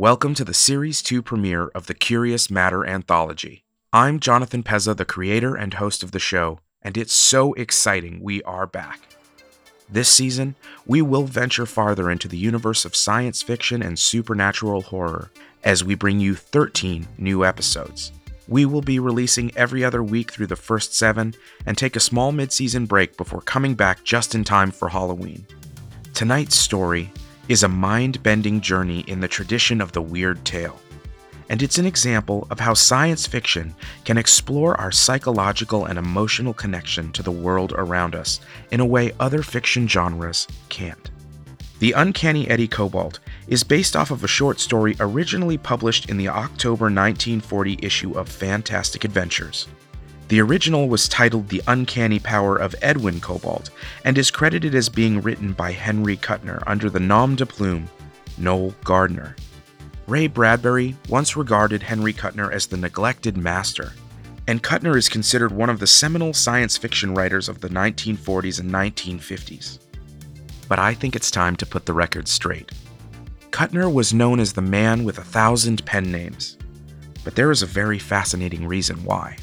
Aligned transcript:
Welcome 0.00 0.32
to 0.36 0.46
the 0.46 0.54
Series 0.54 1.02
2 1.02 1.20
premiere 1.20 1.66
of 1.74 1.86
the 1.86 1.92
Curious 1.92 2.50
Matter 2.50 2.86
Anthology. 2.86 3.64
I'm 3.92 4.18
Jonathan 4.18 4.62
Pezza, 4.62 4.96
the 4.96 5.04
creator 5.04 5.54
and 5.54 5.74
host 5.74 6.02
of 6.02 6.12
the 6.12 6.18
show, 6.18 6.60
and 6.80 6.96
it's 6.96 7.12
so 7.12 7.52
exciting 7.52 8.22
we 8.22 8.42
are 8.44 8.66
back. 8.66 8.98
This 9.90 10.08
season, 10.08 10.54
we 10.86 11.02
will 11.02 11.24
venture 11.24 11.66
farther 11.66 12.10
into 12.10 12.28
the 12.28 12.38
universe 12.38 12.86
of 12.86 12.96
science 12.96 13.42
fiction 13.42 13.82
and 13.82 13.98
supernatural 13.98 14.80
horror 14.80 15.30
as 15.64 15.84
we 15.84 15.94
bring 15.94 16.18
you 16.18 16.34
13 16.34 17.06
new 17.18 17.44
episodes. 17.44 18.10
We 18.48 18.64
will 18.64 18.80
be 18.80 19.00
releasing 19.00 19.54
every 19.54 19.84
other 19.84 20.02
week 20.02 20.32
through 20.32 20.46
the 20.46 20.56
first 20.56 20.94
seven 20.94 21.34
and 21.66 21.76
take 21.76 21.94
a 21.94 22.00
small 22.00 22.32
mid 22.32 22.52
season 22.52 22.86
break 22.86 23.18
before 23.18 23.42
coming 23.42 23.74
back 23.74 24.02
just 24.02 24.34
in 24.34 24.44
time 24.44 24.70
for 24.70 24.88
Halloween. 24.88 25.46
Tonight's 26.14 26.56
story 26.56 27.12
is 27.50 27.64
a 27.64 27.68
mind 27.68 28.22
bending 28.22 28.60
journey 28.60 29.00
in 29.08 29.18
the 29.18 29.26
tradition 29.26 29.80
of 29.80 29.90
the 29.90 30.00
weird 30.00 30.44
tale. 30.44 30.80
And 31.48 31.60
it's 31.64 31.78
an 31.78 31.84
example 31.84 32.46
of 32.48 32.60
how 32.60 32.74
science 32.74 33.26
fiction 33.26 33.74
can 34.04 34.16
explore 34.16 34.80
our 34.80 34.92
psychological 34.92 35.86
and 35.86 35.98
emotional 35.98 36.54
connection 36.54 37.10
to 37.10 37.24
the 37.24 37.32
world 37.32 37.72
around 37.76 38.14
us 38.14 38.38
in 38.70 38.78
a 38.78 38.86
way 38.86 39.10
other 39.18 39.42
fiction 39.42 39.88
genres 39.88 40.46
can't. 40.68 41.10
The 41.80 41.90
Uncanny 41.90 42.48
Eddie 42.48 42.68
Cobalt 42.68 43.18
is 43.48 43.64
based 43.64 43.96
off 43.96 44.12
of 44.12 44.22
a 44.22 44.28
short 44.28 44.60
story 44.60 44.94
originally 45.00 45.58
published 45.58 46.08
in 46.08 46.18
the 46.18 46.28
October 46.28 46.84
1940 46.84 47.80
issue 47.82 48.12
of 48.12 48.28
Fantastic 48.28 49.02
Adventures. 49.02 49.66
The 50.30 50.40
original 50.40 50.88
was 50.88 51.08
titled 51.08 51.48
The 51.48 51.60
Uncanny 51.66 52.20
Power 52.20 52.56
of 52.56 52.76
Edwin 52.82 53.18
Cobalt 53.18 53.70
and 54.04 54.16
is 54.16 54.30
credited 54.30 54.76
as 54.76 54.88
being 54.88 55.20
written 55.20 55.52
by 55.52 55.72
Henry 55.72 56.16
Kuttner 56.16 56.62
under 56.68 56.88
the 56.88 57.00
nom 57.00 57.34
de 57.34 57.44
plume 57.44 57.90
Noel 58.38 58.72
Gardner. 58.84 59.34
Ray 60.06 60.28
Bradbury 60.28 60.94
once 61.08 61.36
regarded 61.36 61.82
Henry 61.82 62.12
Kuttner 62.12 62.52
as 62.52 62.68
the 62.68 62.76
neglected 62.76 63.36
master, 63.36 63.92
and 64.46 64.62
Kuttner 64.62 64.96
is 64.96 65.08
considered 65.08 65.50
one 65.50 65.68
of 65.68 65.80
the 65.80 65.86
seminal 65.88 66.32
science 66.32 66.76
fiction 66.76 67.12
writers 67.12 67.48
of 67.48 67.60
the 67.60 67.68
1940s 67.68 68.60
and 68.60 68.70
1950s. 68.70 69.80
But 70.68 70.78
I 70.78 70.94
think 70.94 71.16
it's 71.16 71.32
time 71.32 71.56
to 71.56 71.66
put 71.66 71.86
the 71.86 71.92
record 71.92 72.28
straight. 72.28 72.70
Kuttner 73.50 73.92
was 73.92 74.14
known 74.14 74.38
as 74.38 74.52
the 74.52 74.62
man 74.62 75.02
with 75.02 75.18
a 75.18 75.24
thousand 75.24 75.84
pen 75.86 76.12
names, 76.12 76.56
but 77.24 77.34
there 77.34 77.50
is 77.50 77.62
a 77.62 77.66
very 77.66 77.98
fascinating 77.98 78.68
reason 78.68 79.02
why 79.02 79.36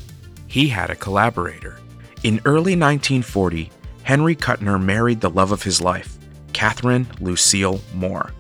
he 0.48 0.68
had 0.68 0.90
a 0.90 0.96
collaborator. 0.96 1.78
In 2.24 2.42
early 2.46 2.76
1940, 2.76 3.72
Henry 4.04 4.36
Kuttner 4.36 4.82
married 4.82 5.22
the 5.22 5.30
love 5.30 5.52
of 5.52 5.64
his 5.64 5.82
life, 5.82 6.18
Catherine 6.54 7.08
Lucille 7.20 7.82
Moore. 7.94 8.32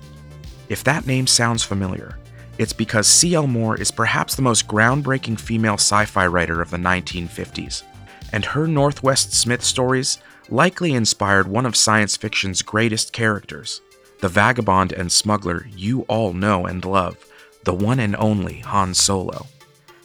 If 0.70 0.84
that 0.84 1.06
name 1.06 1.28
sounds 1.28 1.64
familiar, 1.64 2.18
it's 2.58 2.74
because 2.74 3.08
C.L. 3.08 3.48
Moore 3.48 3.80
is 3.80 3.92
perhaps 3.92 4.36
the 4.36 4.42
most 4.42 4.68
groundbreaking 4.68 5.40
female 5.40 5.76
sci 5.76 6.06
fi 6.06 6.26
writer 6.26 6.62
of 6.62 6.72
the 6.72 6.78
1950s, 6.78 7.84
and 8.32 8.44
her 8.44 8.68
Northwest 8.68 9.34
Smith 9.34 9.64
stories 9.64 10.18
likely 10.50 10.94
inspired 10.94 11.48
one 11.48 11.66
of 11.66 11.76
science 11.76 12.18
fiction's 12.18 12.62
greatest 12.62 13.14
characters, 13.14 13.82
the 14.22 14.30
vagabond 14.30 14.92
and 14.94 15.12
smuggler 15.12 15.68
you 15.76 16.02
all 16.04 16.34
know 16.34 16.66
and 16.66 16.84
love, 16.84 17.18
the 17.64 17.74
one 17.74 18.00
and 18.00 18.16
only 18.16 18.60
Han 18.62 18.94
Solo. 18.94 19.46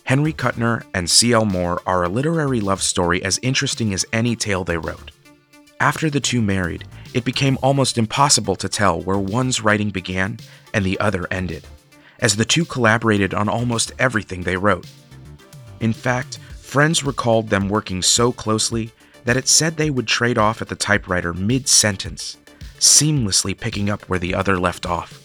Henry 0.04 0.32
Kuttner 0.32 0.84
and 0.92 1.08
C.L. 1.08 1.44
Moore 1.44 1.80
are 1.86 2.04
a 2.04 2.08
literary 2.08 2.60
love 2.60 2.82
story 2.82 3.22
as 3.22 3.38
interesting 3.40 3.94
as 3.94 4.04
any 4.12 4.34
tale 4.36 4.64
they 4.64 4.76
wrote. 4.76 5.10
After 5.80 6.10
the 6.10 6.20
two 6.20 6.42
married, 6.42 6.84
it 7.14 7.24
became 7.24 7.58
almost 7.62 7.98
impossible 7.98 8.56
to 8.56 8.68
tell 8.68 9.00
where 9.00 9.18
one's 9.18 9.62
writing 9.62 9.90
began 9.90 10.38
and 10.74 10.84
the 10.84 10.98
other 11.00 11.26
ended, 11.30 11.66
as 12.18 12.36
the 12.36 12.44
two 12.44 12.64
collaborated 12.64 13.32
on 13.32 13.48
almost 13.48 13.92
everything 13.98 14.42
they 14.42 14.56
wrote. 14.56 14.86
In 15.80 15.92
fact, 15.92 16.38
friends 16.60 17.04
recalled 17.04 17.48
them 17.48 17.68
working 17.68 18.02
so 18.02 18.32
closely 18.32 18.92
that 19.24 19.36
it 19.36 19.48
said 19.48 19.76
they 19.76 19.90
would 19.90 20.06
trade 20.06 20.38
off 20.38 20.62
at 20.62 20.68
the 20.68 20.76
typewriter 20.76 21.32
mid 21.32 21.68
sentence, 21.68 22.38
seamlessly 22.78 23.58
picking 23.58 23.88
up 23.88 24.02
where 24.08 24.18
the 24.18 24.34
other 24.34 24.58
left 24.58 24.84
off. 24.86 25.18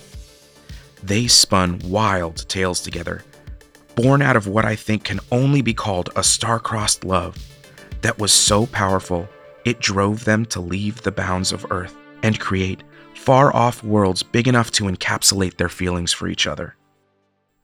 They 1.04 1.28
spun 1.28 1.80
wild 1.86 2.48
tales 2.50 2.82
together 2.82 3.24
born 3.98 4.22
out 4.22 4.36
of 4.36 4.48
what 4.48 4.64
I 4.64 4.76
think 4.76 5.04
can 5.04 5.20
only 5.32 5.64
be 5.64 5.74
called 5.74 6.12
a 6.16 6.24
star-crossed 6.24 7.04
love 7.04 7.36
that 8.02 8.20
was 8.20 8.32
so 8.32 8.68
powerful 8.68 9.28
it 9.66 9.80
drove 9.80 10.24
them 10.24 10.46
to 10.46 10.62
leave 10.62 11.02
the 11.02 11.12
bounds 11.12 11.52
of 11.52 11.66
Earth 11.72 11.98
and 12.22 12.40
create 12.40 12.84
far 13.16 13.54
off 13.56 13.84
worlds 13.84 14.22
big 14.22 14.48
enough 14.48 14.70
to 14.72 14.84
encapsulate 14.84 15.58
their 15.58 15.68
feelings 15.68 16.14
for 16.14 16.28
each 16.28 16.46
other. 16.46 16.76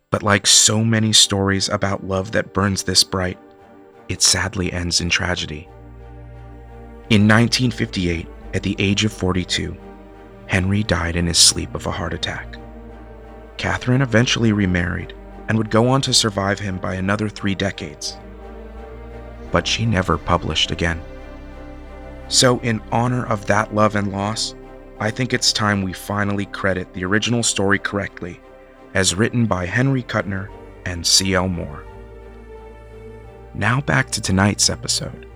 But 0.09 0.23
like 0.23 0.47
so 0.47 0.83
many 0.83 1.13
stories 1.13 1.69
about 1.69 2.03
love 2.03 2.31
that 2.31 2.51
burns 2.53 2.81
this 2.81 3.03
bright, 3.03 3.37
it 4.09 4.23
sadly 4.23 4.73
ends 4.73 5.01
in 5.01 5.09
tragedy. 5.09 5.69
In 7.11 7.27
1958, 7.27 8.27
at 8.55 8.63
the 8.63 8.75
age 8.79 9.05
of 9.05 9.13
42, 9.13 9.77
Henry 10.47 10.81
died 10.81 11.15
in 11.15 11.27
his 11.27 11.37
sleep 11.37 11.75
of 11.75 11.85
a 11.85 11.91
heart 11.91 12.13
attack. 12.13 12.57
Catherine 13.57 14.01
eventually 14.01 14.51
remarried 14.51 15.13
and 15.47 15.57
would 15.57 15.69
go 15.69 15.87
on 15.87 16.01
to 16.01 16.13
survive 16.13 16.59
him 16.59 16.77
by 16.77 16.95
another 16.95 17.29
three 17.29 17.55
decades. 17.55 18.17
But 19.51 19.67
she 19.67 19.85
never 19.85 20.17
published 20.17 20.71
again. 20.71 21.01
So, 22.27 22.59
in 22.59 22.81
honor 22.91 23.25
of 23.25 23.45
that 23.47 23.75
love 23.75 23.95
and 23.95 24.11
loss, 24.11 24.55
I 24.99 25.11
think 25.11 25.33
it's 25.33 25.51
time 25.51 25.81
we 25.81 25.93
finally 25.93 26.45
credit 26.45 26.93
the 26.93 27.05
original 27.05 27.43
story 27.43 27.77
correctly, 27.77 28.39
as 28.93 29.15
written 29.15 29.45
by 29.45 29.65
Henry 29.65 30.03
Kuttner 30.03 30.49
and 30.85 31.05
C.L. 31.05 31.49
Moore. 31.49 31.83
Now 33.53 33.81
back 33.81 34.09
to 34.11 34.21
tonight's 34.21 34.69
episode. 34.69 35.27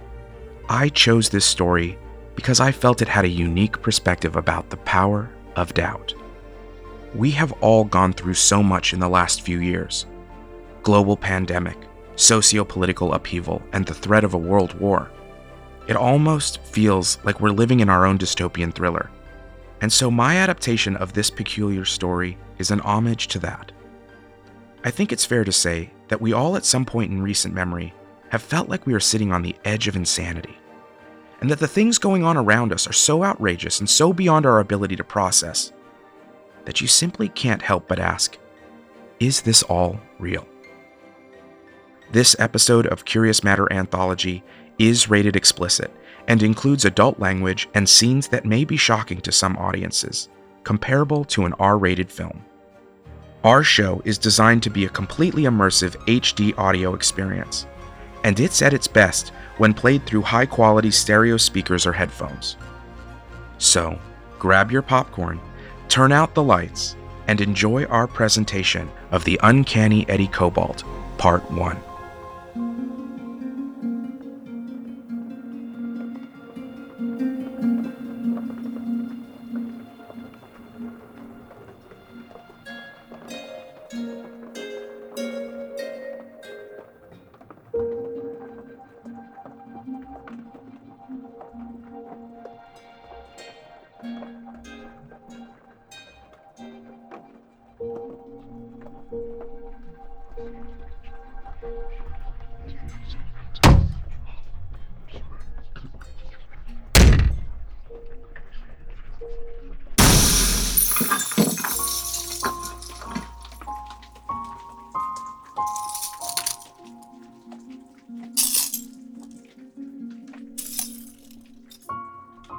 I 0.69 0.89
chose 0.89 1.29
this 1.29 1.45
story 1.45 1.97
because 2.35 2.59
I 2.59 2.71
felt 2.71 3.01
it 3.01 3.07
had 3.07 3.25
a 3.25 3.29
unique 3.29 3.81
perspective 3.81 4.35
about 4.35 4.69
the 4.69 4.77
power 4.77 5.29
of 5.55 5.73
doubt. 5.73 6.13
We 7.17 7.31
have 7.31 7.51
all 7.61 7.83
gone 7.83 8.13
through 8.13 8.35
so 8.35 8.61
much 8.61 8.93
in 8.93 8.99
the 8.99 9.09
last 9.09 9.41
few 9.41 9.59
years 9.59 10.05
global 10.83 11.17
pandemic, 11.17 11.75
socio 12.15 12.63
political 12.63 13.13
upheaval, 13.13 13.61
and 13.73 13.85
the 13.85 13.93
threat 13.93 14.23
of 14.23 14.35
a 14.35 14.37
world 14.37 14.79
war. 14.79 15.09
It 15.87 15.95
almost 15.95 16.61
feels 16.61 17.17
like 17.23 17.41
we're 17.41 17.49
living 17.49 17.79
in 17.79 17.89
our 17.89 18.05
own 18.05 18.19
dystopian 18.19 18.71
thriller. 18.71 19.09
And 19.81 19.91
so, 19.91 20.11
my 20.11 20.37
adaptation 20.37 20.95
of 20.97 21.11
this 21.11 21.31
peculiar 21.31 21.85
story 21.85 22.37
is 22.59 22.69
an 22.69 22.81
homage 22.81 23.27
to 23.29 23.39
that. 23.39 23.71
I 24.83 24.91
think 24.91 25.11
it's 25.11 25.25
fair 25.25 25.43
to 25.43 25.51
say 25.51 25.89
that 26.09 26.21
we 26.21 26.33
all, 26.33 26.55
at 26.55 26.65
some 26.65 26.85
point 26.85 27.11
in 27.11 27.23
recent 27.23 27.53
memory, 27.53 27.95
have 28.29 28.43
felt 28.43 28.69
like 28.69 28.85
we 28.85 28.93
are 28.93 28.99
sitting 28.99 29.33
on 29.33 29.41
the 29.41 29.55
edge 29.65 29.87
of 29.87 29.95
insanity, 29.95 30.57
and 31.41 31.49
that 31.49 31.59
the 31.59 31.67
things 31.67 31.97
going 31.97 32.23
on 32.23 32.37
around 32.37 32.71
us 32.71 32.87
are 32.87 32.93
so 32.93 33.23
outrageous 33.23 33.79
and 33.79 33.89
so 33.89 34.13
beyond 34.13 34.45
our 34.45 34.59
ability 34.59 34.95
to 34.95 35.03
process 35.03 35.73
that 36.67 36.81
you 36.81 36.87
simply 36.87 37.29
can't 37.29 37.61
help 37.61 37.87
but 37.87 37.97
ask, 37.97 38.37
is 39.21 39.41
this 39.41 39.63
all 39.63 39.97
real? 40.19 40.45
This 42.11 42.35
episode 42.39 42.85
of 42.87 43.05
Curious 43.05 43.41
Matter 43.41 43.71
Anthology 43.71 44.43
is 44.77 45.09
rated 45.09 45.37
explicit 45.37 45.89
and 46.27 46.43
includes 46.43 46.83
adult 46.83 47.19
language 47.19 47.69
and 47.73 47.87
scenes 47.87 48.27
that 48.27 48.45
may 48.45 48.65
be 48.65 48.75
shocking 48.75 49.21
to 49.21 49.31
some 49.31 49.55
audiences, 49.55 50.27
comparable 50.65 51.23
to 51.23 51.45
an 51.45 51.53
R 51.53 51.77
rated 51.77 52.11
film. 52.11 52.43
Our 53.45 53.63
show 53.63 54.01
is 54.03 54.17
designed 54.17 54.61
to 54.63 54.69
be 54.69 54.83
a 54.83 54.89
completely 54.89 55.43
immersive 55.43 55.95
HD 56.05 56.53
audio 56.57 56.95
experience, 56.95 57.65
and 58.25 58.37
it's 58.41 58.61
at 58.61 58.73
its 58.73 58.89
best 58.89 59.29
when 59.55 59.73
played 59.73 60.05
through 60.05 60.23
high 60.23 60.45
quality 60.45 60.91
stereo 60.91 61.37
speakers 61.37 61.85
or 61.85 61.93
headphones. 61.93 62.57
So, 63.57 63.97
grab 64.37 64.69
your 64.69 64.81
popcorn, 64.81 65.39
turn 65.89 66.11
out 66.11 66.33
the 66.33 66.43
lights, 66.43 66.95
and 67.27 67.41
enjoy 67.41 67.85
our 67.85 68.07
presentation 68.07 68.89
of 69.11 69.23
The 69.25 69.39
Uncanny 69.43 70.07
Eddie 70.09 70.27
Cobalt, 70.27 70.83
Part 71.17 71.49
1. 71.51 71.86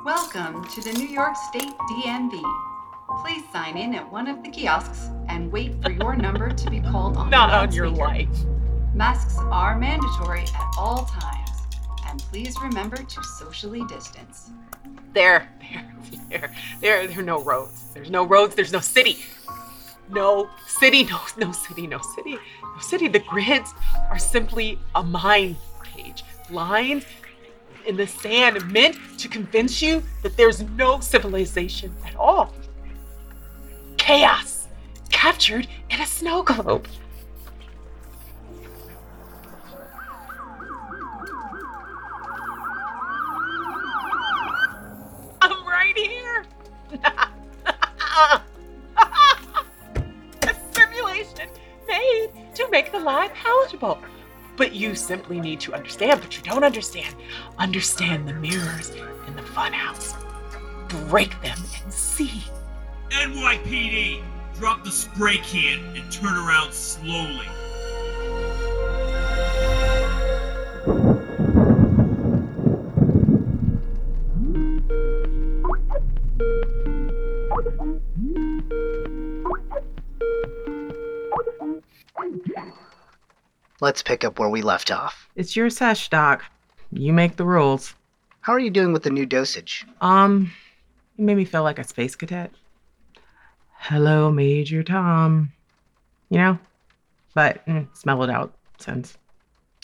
Welcome 0.08 0.64
to 0.68 0.80
the 0.80 0.94
New 0.94 1.06
York 1.06 1.36
State 1.36 1.76
DMV. 1.90 2.42
Please 3.20 3.42
sign 3.52 3.76
in 3.76 3.94
at 3.94 4.10
one 4.10 4.26
of 4.26 4.42
the 4.42 4.48
kiosks 4.48 5.10
and 5.28 5.52
wait 5.52 5.82
for 5.82 5.90
your 5.90 6.16
number 6.26 6.48
to 6.48 6.70
be 6.70 6.80
called 6.80 7.18
on 7.18 7.28
Not 7.28 7.50
on 7.50 7.74
your 7.74 7.90
life. 7.90 8.26
Masks 8.94 9.36
are 9.38 9.78
mandatory 9.78 10.44
at 10.44 10.66
all 10.78 11.04
times, 11.04 11.50
and 12.06 12.20
please 12.20 12.54
remember 12.62 12.96
to 12.96 13.22
socially 13.22 13.84
distance. 13.84 14.48
There, 15.12 15.46
there, 15.60 15.94
there, 16.30 16.54
there, 16.80 17.06
there 17.06 17.18
are 17.18 17.22
no 17.22 17.42
roads. 17.42 17.92
There's 17.92 18.10
no 18.10 18.24
roads. 18.24 18.54
There's 18.54 18.72
no 18.72 18.80
city. 18.80 19.18
No 20.08 20.48
city. 20.66 21.04
No, 21.04 21.20
no 21.36 21.52
city. 21.52 21.86
No 21.86 21.98
city. 22.16 22.32
No 22.62 22.80
city. 22.80 23.08
The 23.08 23.18
grids 23.18 23.74
are 24.08 24.18
simply 24.18 24.78
a 24.94 25.02
mind 25.02 25.56
page. 25.84 26.24
Lines 26.48 27.04
in 27.86 27.96
the 27.96 28.06
sand 28.06 28.72
meant 28.72 28.96
to 29.18 29.28
convince 29.28 29.82
you 29.82 30.02
that 30.22 30.36
there's 30.36 30.62
no 30.62 31.00
civilization 31.00 31.94
at 32.06 32.16
all. 32.16 32.54
Chaos 33.96 34.68
captured 35.10 35.66
in 35.90 36.00
a 36.00 36.06
snow 36.06 36.42
globe. 36.42 36.86
Oh. 44.20 44.68
I'm 45.40 45.66
right 45.66 45.96
here. 45.96 46.44
a 50.42 50.54
simulation 50.72 51.48
made 51.86 52.30
to 52.54 52.70
make 52.70 52.92
the 52.92 53.00
live 53.00 53.32
palatable. 53.34 53.98
But 54.58 54.74
you 54.74 54.96
simply 54.96 55.40
need 55.40 55.60
to 55.60 55.72
understand, 55.72 56.20
but 56.20 56.36
you 56.36 56.42
don't 56.42 56.64
understand. 56.64 57.14
Understand 57.58 58.28
the 58.28 58.34
mirrors 58.34 58.90
in 59.28 59.36
the 59.36 59.42
funhouse. 59.42 60.14
Break 61.08 61.40
them 61.40 61.58
and 61.82 61.92
see. 61.92 62.42
NYPD, 63.10 64.20
drop 64.56 64.84
the 64.84 64.90
spray 64.90 65.38
can 65.38 65.78
and 65.96 66.12
turn 66.12 66.36
around 66.36 66.74
slowly. 66.74 67.46
Let's 83.80 84.02
pick 84.02 84.24
up 84.24 84.38
where 84.38 84.48
we 84.48 84.62
left 84.62 84.90
off. 84.90 85.28
It's 85.36 85.54
your 85.54 85.70
sesh, 85.70 86.08
Doc. 86.08 86.44
You 86.90 87.12
make 87.12 87.36
the 87.36 87.44
rules. 87.44 87.94
How 88.40 88.52
are 88.52 88.58
you 88.58 88.70
doing 88.70 88.92
with 88.92 89.04
the 89.04 89.10
new 89.10 89.26
dosage? 89.26 89.86
Um, 90.00 90.50
you 91.16 91.24
made 91.24 91.36
me 91.36 91.44
feel 91.44 91.62
like 91.62 91.78
a 91.78 91.84
space 91.84 92.16
cadet. 92.16 92.50
Hello, 93.78 94.32
Major 94.32 94.82
Tom. 94.82 95.52
You 96.30 96.38
know? 96.38 96.58
But 97.34 97.64
mm, 97.66 97.86
smell 97.96 98.22
it 98.24 98.30
out 98.30 98.52
since. 98.78 99.16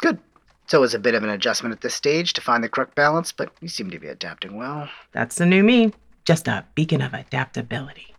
Good. 0.01 0.19
So 0.67 0.83
it's 0.83 0.95
a 0.95 0.99
bit 0.99 1.15
of 1.15 1.23
an 1.23 1.29
adjustment 1.29 1.75
at 1.75 1.83
this 1.83 1.95
stage 1.95 2.33
to 2.33 2.41
find 2.41 2.65
the 2.65 2.69
correct 2.69 2.95
balance, 2.95 3.31
but 3.31 3.53
you 3.61 3.69
seem 3.69 3.91
to 3.91 3.99
be 4.01 4.09
adapting 4.09 4.57
well. 4.57 4.89
That's 5.13 5.37
the 5.37 5.47
new 5.47 5.63
me. 5.63 5.93
Just 6.25 6.49
a 6.49 6.65
beacon 6.75 7.03
of 7.03 7.15
adaptability. 7.15 8.15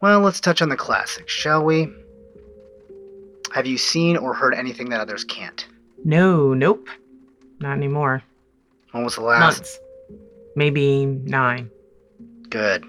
Well, 0.00 0.20
let's 0.20 0.40
touch 0.40 0.62
on 0.62 0.68
the 0.68 0.76
classics, 0.76 1.32
shall 1.32 1.64
we? 1.64 1.90
Have 3.54 3.66
you 3.66 3.78
seen 3.78 4.16
or 4.16 4.34
heard 4.34 4.54
anything 4.54 4.88
that 4.90 5.00
others 5.00 5.24
can't? 5.24 5.66
No, 6.04 6.54
nope. 6.54 6.88
Not 7.60 7.76
anymore. 7.76 8.22
When 8.92 9.04
was 9.04 9.16
the 9.16 9.22
last? 9.22 9.40
Months. 9.40 9.78
Maybe 10.54 11.06
nine. 11.06 11.70
Good. 12.48 12.84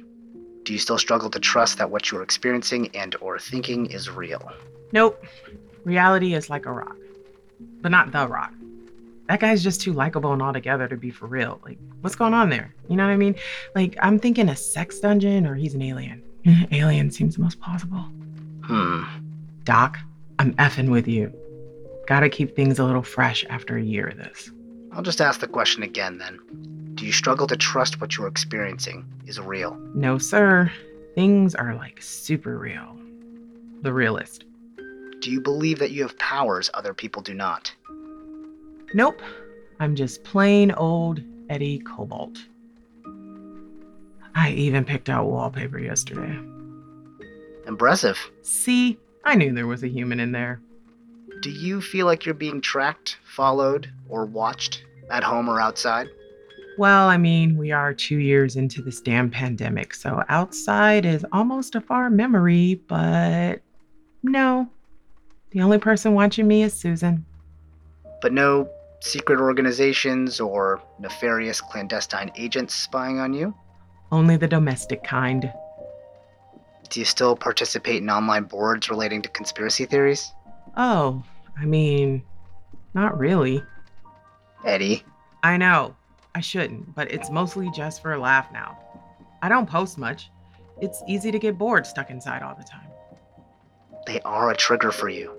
Do 0.63 0.73
you 0.73 0.79
still 0.79 0.97
struggle 0.97 1.29
to 1.29 1.39
trust 1.39 1.77
that 1.77 1.89
what 1.89 2.11
you're 2.11 2.23
experiencing 2.23 2.95
and 2.95 3.15
or 3.21 3.39
thinking 3.39 3.87
is 3.87 4.09
real? 4.09 4.51
Nope. 4.91 5.23
Reality 5.83 6.33
is 6.33 6.49
like 6.49 6.65
a 6.65 6.71
rock. 6.71 6.95
But 7.81 7.91
not 7.91 8.11
the 8.11 8.27
rock. 8.27 8.53
That 9.27 9.39
guy's 9.39 9.63
just 9.63 9.81
too 9.81 9.93
likable 9.93 10.33
and 10.33 10.41
altogether 10.41 10.87
to 10.87 10.97
be 10.97 11.11
for 11.11 11.27
real. 11.27 11.59
Like, 11.63 11.77
what's 12.01 12.15
going 12.15 12.33
on 12.33 12.49
there? 12.49 12.73
You 12.87 12.95
know 12.95 13.05
what 13.05 13.13
I 13.13 13.17
mean? 13.17 13.35
Like, 13.75 13.95
I'm 14.01 14.17
thinking 14.17 14.49
a 14.49 14.55
sex 14.55 14.99
dungeon 14.99 15.45
or 15.45 15.55
he's 15.55 15.75
an 15.75 15.81
alien. 15.83 16.23
alien 16.71 17.11
seems 17.11 17.35
the 17.35 17.43
most 17.43 17.59
plausible. 17.61 18.05
Hmm. 18.63 19.03
Doc, 19.63 19.99
I'm 20.39 20.53
effing 20.53 20.89
with 20.89 21.05
you. 21.05 21.33
Gotta 22.07 22.29
keep 22.29 22.55
things 22.55 22.79
a 22.79 22.85
little 22.85 23.03
fresh 23.03 23.45
after 23.49 23.75
a 23.75 23.83
year 23.83 24.07
of 24.07 24.17
this. 24.17 24.49
I'll 24.93 25.03
just 25.03 25.19
ask 25.19 25.41
the 25.41 25.47
question 25.47 25.83
again 25.83 26.17
then. 26.17 26.39
Do 26.95 27.05
you 27.05 27.11
struggle 27.11 27.45
to 27.47 27.57
trust 27.57 27.99
what 27.99 28.15
you're 28.17 28.27
experiencing 28.27 29.05
is 29.27 29.37
real? 29.37 29.75
No, 29.93 30.17
sir. 30.17 30.71
Things 31.13 31.55
are 31.55 31.75
like 31.75 32.01
super 32.01 32.57
real. 32.57 32.97
The 33.81 33.91
realist. 33.91 34.45
Do 35.19 35.29
you 35.29 35.41
believe 35.41 35.77
that 35.79 35.91
you 35.91 36.03
have 36.03 36.17
powers 36.17 36.69
other 36.73 36.93
people 36.93 37.21
do 37.21 37.33
not? 37.33 37.73
Nope. 38.93 39.21
I'm 39.81 39.93
just 39.93 40.23
plain 40.23 40.71
old 40.71 41.21
Eddie 41.49 41.79
Cobalt. 41.79 42.37
I 44.35 44.51
even 44.51 44.85
picked 44.85 45.09
out 45.09 45.27
wallpaper 45.27 45.79
yesterday. 45.79 46.39
Impressive. 47.67 48.17
See, 48.41 48.97
I 49.23 49.35
knew 49.35 49.53
there 49.53 49.67
was 49.67 49.83
a 49.83 49.87
human 49.87 50.19
in 50.19 50.31
there. 50.31 50.61
Do 51.41 51.51
you 51.51 51.81
feel 51.81 52.05
like 52.05 52.25
you're 52.25 52.33
being 52.33 52.61
tracked, 52.61 53.17
followed, 53.23 53.91
or 54.09 54.25
watched 54.25 54.83
at 55.09 55.23
home 55.23 55.49
or 55.49 55.59
outside? 55.59 56.07
Well, 56.77 57.07
I 57.09 57.17
mean, 57.17 57.57
we 57.57 57.71
are 57.71 57.93
two 57.93 58.17
years 58.17 58.55
into 58.55 58.81
this 58.81 59.01
damn 59.01 59.29
pandemic, 59.29 59.93
so 59.93 60.23
outside 60.29 61.05
is 61.05 61.25
almost 61.31 61.75
a 61.75 61.81
far 61.81 62.09
memory, 62.09 62.81
but 62.87 63.61
no. 64.23 64.69
The 65.51 65.61
only 65.61 65.77
person 65.77 66.13
watching 66.13 66.47
me 66.47 66.63
is 66.63 66.73
Susan. 66.73 67.25
But 68.21 68.33
no 68.33 68.69
secret 69.01 69.39
organizations 69.39 70.39
or 70.39 70.81
nefarious 70.99 71.61
clandestine 71.61 72.31
agents 72.35 72.75
spying 72.75 73.19
on 73.19 73.33
you? 73.33 73.53
Only 74.11 74.37
the 74.37 74.47
domestic 74.47 75.03
kind. 75.03 75.51
Do 76.89 76.99
you 76.99 77.05
still 77.05 77.35
participate 77.35 78.01
in 78.01 78.09
online 78.09 78.43
boards 78.43 78.89
relating 78.89 79.21
to 79.21 79.29
conspiracy 79.29 79.85
theories? 79.85 80.33
Oh, 80.75 81.23
I 81.57 81.65
mean, 81.65 82.23
not 82.93 83.17
really. 83.17 83.63
Eddie, 84.65 85.03
I 85.43 85.57
know. 85.57 85.95
I 86.35 86.41
shouldn't, 86.41 86.95
but 86.95 87.11
it's 87.11 87.29
mostly 87.29 87.69
just 87.71 88.01
for 88.01 88.13
a 88.13 88.19
laugh 88.19 88.51
now. 88.51 88.77
I 89.41 89.49
don't 89.49 89.69
post 89.69 89.97
much. 89.97 90.29
It's 90.81 91.03
easy 91.07 91.31
to 91.31 91.39
get 91.39 91.57
bored 91.57 91.85
stuck 91.85 92.09
inside 92.09 92.41
all 92.41 92.55
the 92.55 92.63
time. 92.63 92.87
they 94.05 94.21
are 94.21 94.49
a 94.51 94.55
trigger 94.55 94.91
for 94.91 95.09
you. 95.09 95.33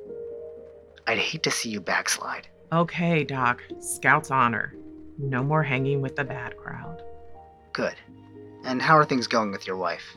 I'd 1.07 1.19
hate 1.19 1.43
to 1.45 1.51
see 1.51 1.71
you 1.71 1.81
backslide. 1.81 2.47
Okay, 2.73 3.25
Doc. 3.25 3.63
Scout's 3.81 4.31
honor. 4.31 4.75
No 5.19 5.43
more 5.43 5.63
hanging 5.63 6.01
with 6.01 6.15
the 6.17 6.25
bad 6.25 6.57
crowd. 6.57 7.03
Good. 7.73 7.95
And 8.65 8.81
how 8.81 8.97
are 8.97 9.05
things 9.05 9.27
going 9.27 9.51
with 9.51 9.67
your 9.67 9.77
wife? 9.77 10.17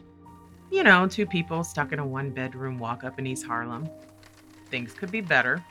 You 0.74 0.82
know, 0.84 1.08
two 1.08 1.28
people 1.28 1.64
stuck 1.64 1.92
in 1.92 2.00
a 2.00 2.06
one 2.06 2.32
bedroom 2.32 2.80
walk 2.80 3.04
up 3.04 3.20
in 3.20 3.28
East 3.28 3.46
Harlem. 3.46 3.88
Things 4.72 4.92
could 4.92 5.12
be 5.12 5.22
better. 5.22 5.64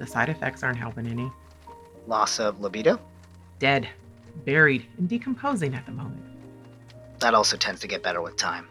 The 0.00 0.06
side 0.06 0.28
effects 0.28 0.64
aren't 0.64 0.78
helping 0.78 1.06
any. 1.06 1.30
Loss 2.08 2.40
of 2.40 2.60
libido? 2.60 2.98
Dead, 3.60 3.88
buried, 4.44 4.84
and 4.98 5.08
decomposing 5.08 5.76
at 5.76 5.86
the 5.86 5.92
moment. 5.92 6.24
That 7.20 7.34
also 7.34 7.56
tends 7.56 7.80
to 7.82 7.86
get 7.86 8.02
better 8.02 8.20
with 8.20 8.36
time. 8.36 8.66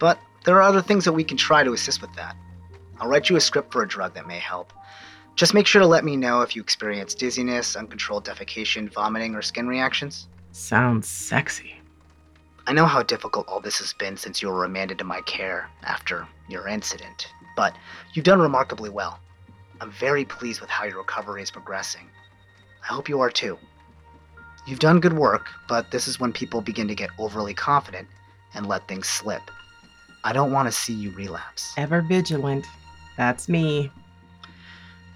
But 0.00 0.18
there 0.44 0.56
are 0.56 0.62
other 0.62 0.82
things 0.82 1.04
that 1.04 1.12
we 1.12 1.22
can 1.22 1.36
try 1.36 1.62
to 1.62 1.72
assist 1.72 2.02
with 2.02 2.12
that. 2.14 2.34
I'll 2.98 3.08
write 3.08 3.30
you 3.30 3.36
a 3.36 3.40
script 3.40 3.70
for 3.72 3.84
a 3.84 3.88
drug 3.88 4.12
that 4.14 4.26
may 4.26 4.40
help. 4.40 4.72
Just 5.36 5.54
make 5.54 5.68
sure 5.68 5.82
to 5.82 5.86
let 5.86 6.04
me 6.04 6.16
know 6.16 6.42
if 6.42 6.56
you 6.56 6.62
experience 6.62 7.14
dizziness, 7.14 7.76
uncontrolled 7.76 8.26
defecation, 8.26 8.92
vomiting, 8.92 9.36
or 9.36 9.42
skin 9.42 9.68
reactions. 9.68 10.26
Sounds 10.50 11.06
sexy. 11.06 11.75
I 12.68 12.72
know 12.72 12.86
how 12.86 13.02
difficult 13.02 13.46
all 13.48 13.60
this 13.60 13.78
has 13.78 13.92
been 13.92 14.16
since 14.16 14.42
you 14.42 14.48
were 14.48 14.60
remanded 14.60 14.98
to 14.98 15.04
my 15.04 15.20
care 15.20 15.70
after 15.84 16.26
your 16.48 16.66
incident, 16.66 17.28
but 17.56 17.76
you've 18.12 18.24
done 18.24 18.40
remarkably 18.40 18.90
well. 18.90 19.20
I'm 19.80 19.92
very 19.92 20.24
pleased 20.24 20.60
with 20.60 20.70
how 20.70 20.84
your 20.84 20.98
recovery 20.98 21.42
is 21.42 21.50
progressing. 21.50 22.08
I 22.82 22.92
hope 22.92 23.08
you 23.08 23.20
are 23.20 23.30
too. 23.30 23.56
You've 24.66 24.80
done 24.80 24.98
good 24.98 25.12
work, 25.12 25.46
but 25.68 25.92
this 25.92 26.08
is 26.08 26.18
when 26.18 26.32
people 26.32 26.60
begin 26.60 26.88
to 26.88 26.94
get 26.94 27.10
overly 27.18 27.54
confident 27.54 28.08
and 28.54 28.66
let 28.66 28.88
things 28.88 29.06
slip. 29.06 29.42
I 30.24 30.32
don't 30.32 30.50
want 30.50 30.66
to 30.66 30.72
see 30.72 30.92
you 30.92 31.12
relapse. 31.12 31.72
Ever 31.76 32.02
vigilant. 32.02 32.66
That's 33.16 33.48
me. 33.48 33.92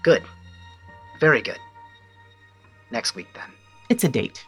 Good. 0.03 0.23
Very 1.19 1.41
good. 1.41 1.59
Next 2.91 3.13
week, 3.13 3.27
then. 3.33 3.51
It's 3.89 4.05
a 4.05 4.09
date. 4.09 4.45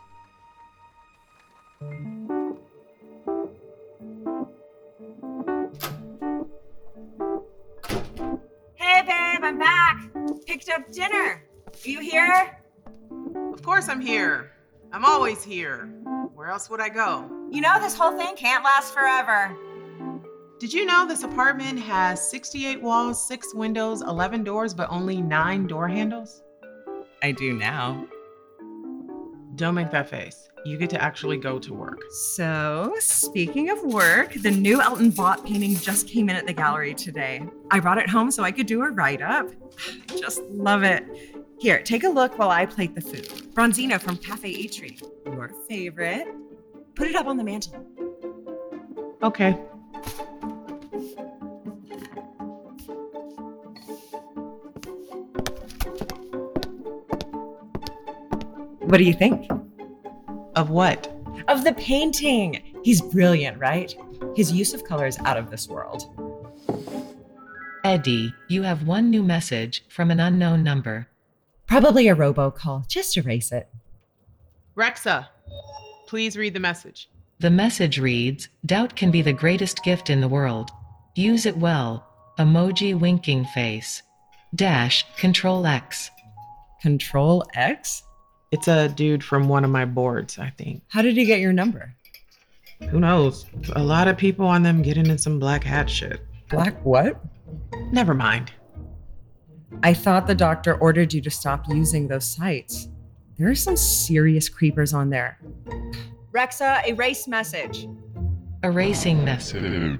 Picked 10.64 10.80
up 10.80 10.92
dinner. 10.94 11.44
Are 11.68 11.90
you 11.90 12.00
here? 12.00 12.58
Of 13.54 13.62
course 13.64 13.90
I'm 13.90 14.00
here. 14.00 14.54
I'm 14.94 15.04
always 15.04 15.44
here. 15.44 15.88
Where 16.36 16.48
else 16.48 16.70
would 16.70 16.80
I 16.80 16.88
go? 16.88 17.30
You 17.52 17.60
know 17.60 17.82
this 17.82 17.98
whole 17.98 18.18
thing 18.18 18.38
can't 18.38 18.64
last 18.64 18.94
forever. 18.94 19.58
Did 20.60 20.74
you 20.74 20.86
know 20.86 21.06
this 21.06 21.24
apartment 21.24 21.80
has 21.80 22.30
68 22.30 22.82
walls, 22.82 23.28
6 23.28 23.54
windows, 23.54 24.04
11 24.04 24.46
doors, 24.46 24.74
but 24.74 24.90
only 24.90 25.22
9 25.22 25.68
door 25.68 25.90
handles? 25.90 26.44
I 27.22 27.34
do 27.34 27.52
now. 27.52 28.08
Don't 29.56 29.76
make 29.76 29.92
that 29.92 30.10
face. 30.10 30.50
You 30.66 30.78
get 30.78 30.90
to 30.92 31.02
actually 31.02 31.38
go 31.38 31.60
to 31.60 31.74
work. 31.74 32.02
So, 32.12 32.96
speaking 33.00 33.70
of 33.70 33.84
work, 33.84 34.34
the 34.34 34.50
new 34.50 34.82
Elton 34.82 35.12
Bott 35.12 35.46
painting 35.46 35.76
just 35.76 36.08
came 36.08 36.30
in 36.30 36.36
at 36.36 36.48
the 36.48 36.54
gallery 36.54 36.94
today. 36.94 37.44
I 37.70 37.80
brought 37.80 37.98
it 37.98 38.10
home 38.10 38.32
so 38.32 38.44
I 38.44 38.52
could 38.52 38.66
do 38.66 38.82
a 38.82 38.90
write 38.90 39.22
up. 39.22 39.50
I 40.10 40.16
just 40.18 40.42
love 40.44 40.84
it. 40.84 41.06
Here, 41.60 41.82
take 41.82 42.04
a 42.04 42.10
look 42.10 42.40
while 42.40 42.50
I 42.50 42.66
plate 42.66 42.96
the 42.96 43.02
food. 43.02 43.54
Branzino 43.54 44.00
from 44.00 44.18
Cafe 44.18 44.52
Eatery, 44.52 45.02
your 45.26 45.50
favorite. 45.68 46.28
Put 46.96 47.08
it 47.08 47.16
up 47.16 47.28
on 47.28 47.38
the 47.38 47.44
mantle. 47.44 47.86
Okay. 49.22 49.60
What 58.94 59.00
do 59.00 59.06
you 59.06 59.14
think? 59.16 59.50
Of 60.56 60.70
what? 60.70 61.12
Of 61.48 61.64
the 61.64 61.74
painting. 61.74 62.62
He's 62.84 63.02
brilliant, 63.02 63.58
right? 63.58 63.92
His 64.36 64.52
use 64.52 64.76
of 64.76 64.84
color 64.84 65.08
is 65.08 65.18
out 65.26 65.36
of 65.36 65.50
this 65.50 65.68
world. 65.68 66.04
Eddie, 67.84 68.32
you 68.50 68.62
have 68.62 68.86
one 68.86 69.10
new 69.10 69.24
message 69.24 69.84
from 69.90 70.12
an 70.12 70.20
unknown 70.20 70.62
number. 70.62 71.08
Probably 71.66 72.08
a 72.08 72.16
robocall. 72.16 72.88
Just 72.88 73.18
erase 73.18 73.52
it. 73.52 73.68
Rexa, 74.78 75.28
please 76.06 76.38
read 76.38 76.54
the 76.54 76.60
message. 76.60 77.10
The 77.40 77.50
message 77.50 77.98
reads 77.98 78.50
Doubt 78.64 78.96
can 78.96 79.10
be 79.10 79.24
the 79.24 79.34
greatest 79.34 79.84
gift 79.84 80.12
in 80.12 80.22
the 80.22 80.28
world. 80.28 80.70
Use 81.16 81.48
it 81.48 81.58
well. 81.58 82.06
Emoji 82.38 82.94
winking 82.94 83.46
face. 83.46 84.04
Dash 84.54 85.04
Control 85.18 85.66
X. 85.66 86.12
Control 86.80 87.44
X? 87.56 88.04
It's 88.54 88.68
a 88.68 88.88
dude 88.88 89.24
from 89.24 89.50
one 89.50 89.66
of 89.66 89.72
my 89.72 89.84
boards, 89.84 90.38
I 90.38 90.52
think. 90.52 90.84
How 90.90 91.02
did 91.02 91.18
he 91.18 91.26
get 91.26 91.40
your 91.40 91.54
number? 91.54 91.96
Who 92.92 93.00
knows? 93.00 93.48
A 93.76 93.84
lot 93.84 94.08
of 94.08 94.16
people 94.16 94.46
on 94.46 94.62
them 94.62 94.84
getting 94.84 95.08
in 95.08 95.18
some 95.18 95.40
black 95.40 95.64
hat 95.64 95.90
shit. 95.90 96.22
Black 96.52 96.80
what? 96.86 97.20
Never 97.92 98.14
mind. 98.14 98.52
I 99.82 99.96
thought 99.96 100.28
the 100.28 100.36
doctor 100.36 100.76
ordered 100.76 101.16
you 101.16 101.22
to 101.22 101.32
stop 101.32 101.68
using 101.68 102.08
those 102.08 102.28
sites. 102.28 102.90
There 103.40 103.50
are 103.50 103.56
some 103.56 103.76
serious 103.76 104.50
creepers 104.50 104.94
on 104.94 105.10
there. 105.10 105.40
Rexa, 106.32 106.88
erase 106.88 107.28
message. 107.28 107.88
Erasing 108.64 109.26
message. 109.26 110.00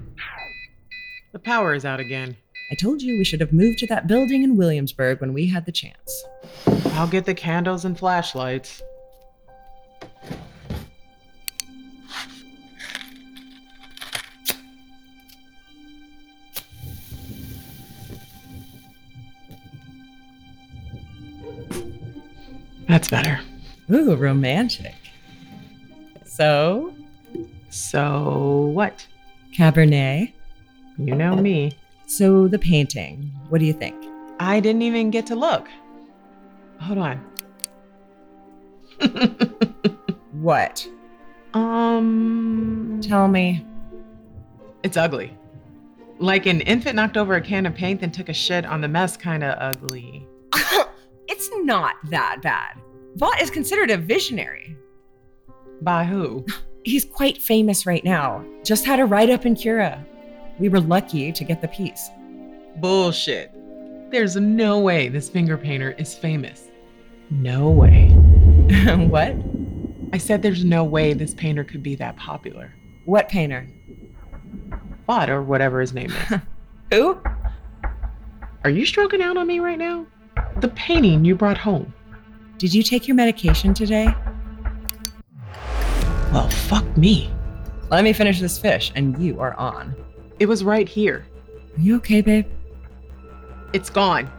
The 1.32 1.40
power 1.40 1.74
is 1.74 1.84
out 1.84 1.98
again. 1.98 2.36
I 2.70 2.74
told 2.74 3.02
you 3.02 3.16
we 3.18 3.24
should 3.24 3.40
have 3.40 3.52
moved 3.52 3.78
to 3.80 3.86
that 3.88 4.06
building 4.06 4.42
in 4.42 4.56
Williamsburg 4.56 5.20
when 5.20 5.32
we 5.32 5.46
had 5.46 5.66
the 5.66 5.72
chance. 5.72 6.24
I'll 6.94 7.06
get 7.06 7.26
the 7.26 7.34
candles 7.34 7.84
and 7.84 7.98
flashlights. 7.98 8.82
That's 22.88 23.08
better. 23.08 23.40
Ooh, 23.90 24.14
romantic. 24.14 24.94
So, 26.24 26.94
So, 27.70 28.70
what? 28.72 29.06
Cabernet. 29.52 30.32
You 30.96 31.14
know 31.16 31.34
me. 31.34 31.72
So, 32.16 32.46
the 32.46 32.58
painting. 32.60 33.32
What 33.48 33.58
do 33.58 33.64
you 33.64 33.72
think? 33.72 33.96
I 34.38 34.60
didn't 34.60 34.82
even 34.82 35.10
get 35.10 35.26
to 35.26 35.34
look. 35.34 35.68
Hold 36.80 36.98
on. 36.98 37.24
What? 40.32 40.86
um, 41.54 43.00
Tell 43.02 43.28
me. 43.28 43.66
it's 44.82 44.96
ugly. 44.96 45.36
Like 46.18 46.44
an 46.46 46.60
infant 46.60 46.96
knocked 46.96 47.16
over 47.16 47.34
a 47.34 47.40
can 47.40 47.64
of 47.66 47.74
paint 47.74 48.02
and 48.02 48.12
took 48.12 48.28
a 48.28 48.34
shit 48.34 48.66
on 48.66 48.80
the 48.82 48.88
mess, 48.88 49.16
kind 49.16 49.42
of 49.42 49.56
ugly. 49.58 50.26
it's 51.28 51.48
not 51.62 51.96
that 52.10 52.42
bad. 52.42 52.76
Vaught 53.16 53.40
is 53.40 53.48
considered 53.50 53.90
a 53.90 53.96
visionary. 53.96 54.76
By 55.80 56.04
who? 56.04 56.44
He's 56.84 57.06
quite 57.06 57.40
famous 57.40 57.86
right 57.86 58.04
now. 58.04 58.44
Just 58.62 58.84
had 58.84 59.00
a 59.00 59.06
write 59.06 59.30
up 59.30 59.46
in 59.46 59.54
Cura. 59.54 60.04
We 60.58 60.68
were 60.68 60.80
lucky 60.80 61.32
to 61.32 61.44
get 61.44 61.60
the 61.60 61.68
piece. 61.68 62.10
Bullshit. 62.76 63.50
There's 64.10 64.36
no 64.36 64.78
way 64.78 65.08
this 65.08 65.28
finger 65.28 65.56
painter 65.56 65.92
is 65.92 66.14
famous. 66.14 66.68
No 67.30 67.70
way. 67.70 68.08
what? 69.08 69.34
I 70.12 70.18
said 70.18 70.42
there's 70.42 70.64
no 70.64 70.84
way 70.84 71.12
this 71.12 71.34
painter 71.34 71.64
could 71.64 71.82
be 71.82 71.96
that 71.96 72.16
popular. 72.16 72.72
What 73.04 73.28
painter? 73.28 73.68
Bot 75.06 75.28
or 75.28 75.42
whatever 75.42 75.80
his 75.80 75.92
name 75.92 76.12
is. 76.12 76.38
Who? 76.92 77.18
Are 78.62 78.70
you 78.70 78.86
stroking 78.86 79.20
out 79.20 79.36
on 79.36 79.46
me 79.46 79.58
right 79.58 79.78
now? 79.78 80.06
The 80.60 80.68
painting 80.68 81.24
you 81.24 81.34
brought 81.34 81.58
home. 81.58 81.92
Did 82.58 82.72
you 82.72 82.82
take 82.82 83.08
your 83.08 83.16
medication 83.16 83.74
today? 83.74 84.14
Well, 86.32 86.48
fuck 86.48 86.96
me. 86.96 87.30
Let 87.90 88.04
me 88.04 88.12
finish 88.12 88.40
this 88.40 88.58
fish, 88.58 88.92
and 88.94 89.18
you 89.22 89.40
are 89.40 89.54
on. 89.54 89.94
It 90.40 90.46
was 90.46 90.64
right 90.64 90.88
here. 90.88 91.26
Are 91.76 91.80
you 91.80 91.96
okay, 91.96 92.20
babe? 92.20 92.46
It's 93.72 93.88
gone. 93.88 94.30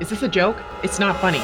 Is 0.00 0.10
this 0.10 0.22
a 0.22 0.28
joke? 0.28 0.58
It's 0.82 0.98
not 0.98 1.18
funny. 1.20 1.40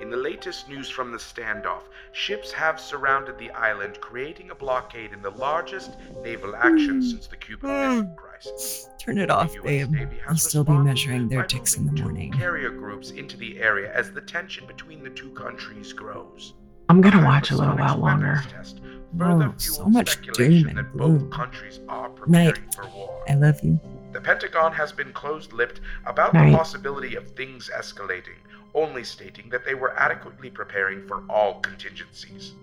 In 0.00 0.10
the 0.10 0.16
latest 0.16 0.68
news 0.68 0.88
from 0.88 1.10
the 1.10 1.18
standoff, 1.18 1.82
ships 2.12 2.52
have 2.52 2.78
surrounded 2.78 3.38
the 3.38 3.50
island, 3.52 4.00
creating 4.00 4.50
a 4.50 4.54
blockade 4.54 5.12
in 5.12 5.20
the 5.22 5.30
largest 5.30 5.96
naval 6.22 6.54
action 6.54 7.00
hmm. 7.00 7.02
since 7.02 7.26
the 7.26 7.36
Cuban 7.36 7.70
Missile 7.70 8.02
hmm. 8.02 8.14
Crisis. 8.14 8.88
Turn 9.00 9.18
it 9.18 9.26
The 9.26 9.34
off, 9.34 9.54
US 9.56 9.62
babe. 9.64 9.90
Navy 9.90 10.16
has 10.18 10.28
I'll 10.28 10.36
still 10.36 10.62
be 10.62 10.72
responded 10.72 10.90
measuring 10.90 11.28
their 11.28 11.40
by 11.40 11.46
ticks 11.46 11.76
in 11.76 11.86
the 11.86 11.92
moving 11.92 12.04
two 12.04 12.12
morning. 12.12 12.32
Carrier 12.32 12.70
groups 12.70 13.10
into 13.10 13.36
the 13.36 13.60
area 13.60 13.92
as 13.92 14.12
the 14.12 14.20
tension 14.20 14.66
between 14.66 15.02
the 15.02 15.10
two 15.10 15.30
countries 15.30 15.92
grows. 15.92 16.54
I'm 16.88 17.00
gonna 17.00 17.24
watch 17.24 17.50
a 17.50 17.56
little 17.56 17.76
while 17.76 17.96
longer. 17.96 18.42
test 18.48 18.80
further 19.18 19.46
Oh, 19.48 19.54
so 19.58 19.86
much 19.88 20.10
speculation 20.10 20.74
that 20.76 20.96
both 20.96 21.30
countries 21.30 21.80
are 21.88 22.08
preparing 22.08 22.46
Night. 22.54 22.74
for 22.74 22.86
war. 22.88 23.24
I 23.28 23.34
love 23.34 23.60
you. 23.62 23.78
The 24.12 24.20
Pentagon 24.20 24.72
has 24.72 24.92
been 24.92 25.12
closed 25.12 25.52
lipped 25.52 25.80
about 26.06 26.34
Right. 26.34 26.50
the 26.50 26.56
possibility 26.56 27.16
of 27.16 27.30
things 27.32 27.70
escalating, 27.74 28.38
only 28.74 29.04
stating 29.04 29.48
that 29.50 29.64
they 29.64 29.74
were 29.74 29.96
adequately 29.98 30.50
preparing 30.50 31.06
for 31.06 31.22
all 31.28 31.60
contingencies. 31.60 32.54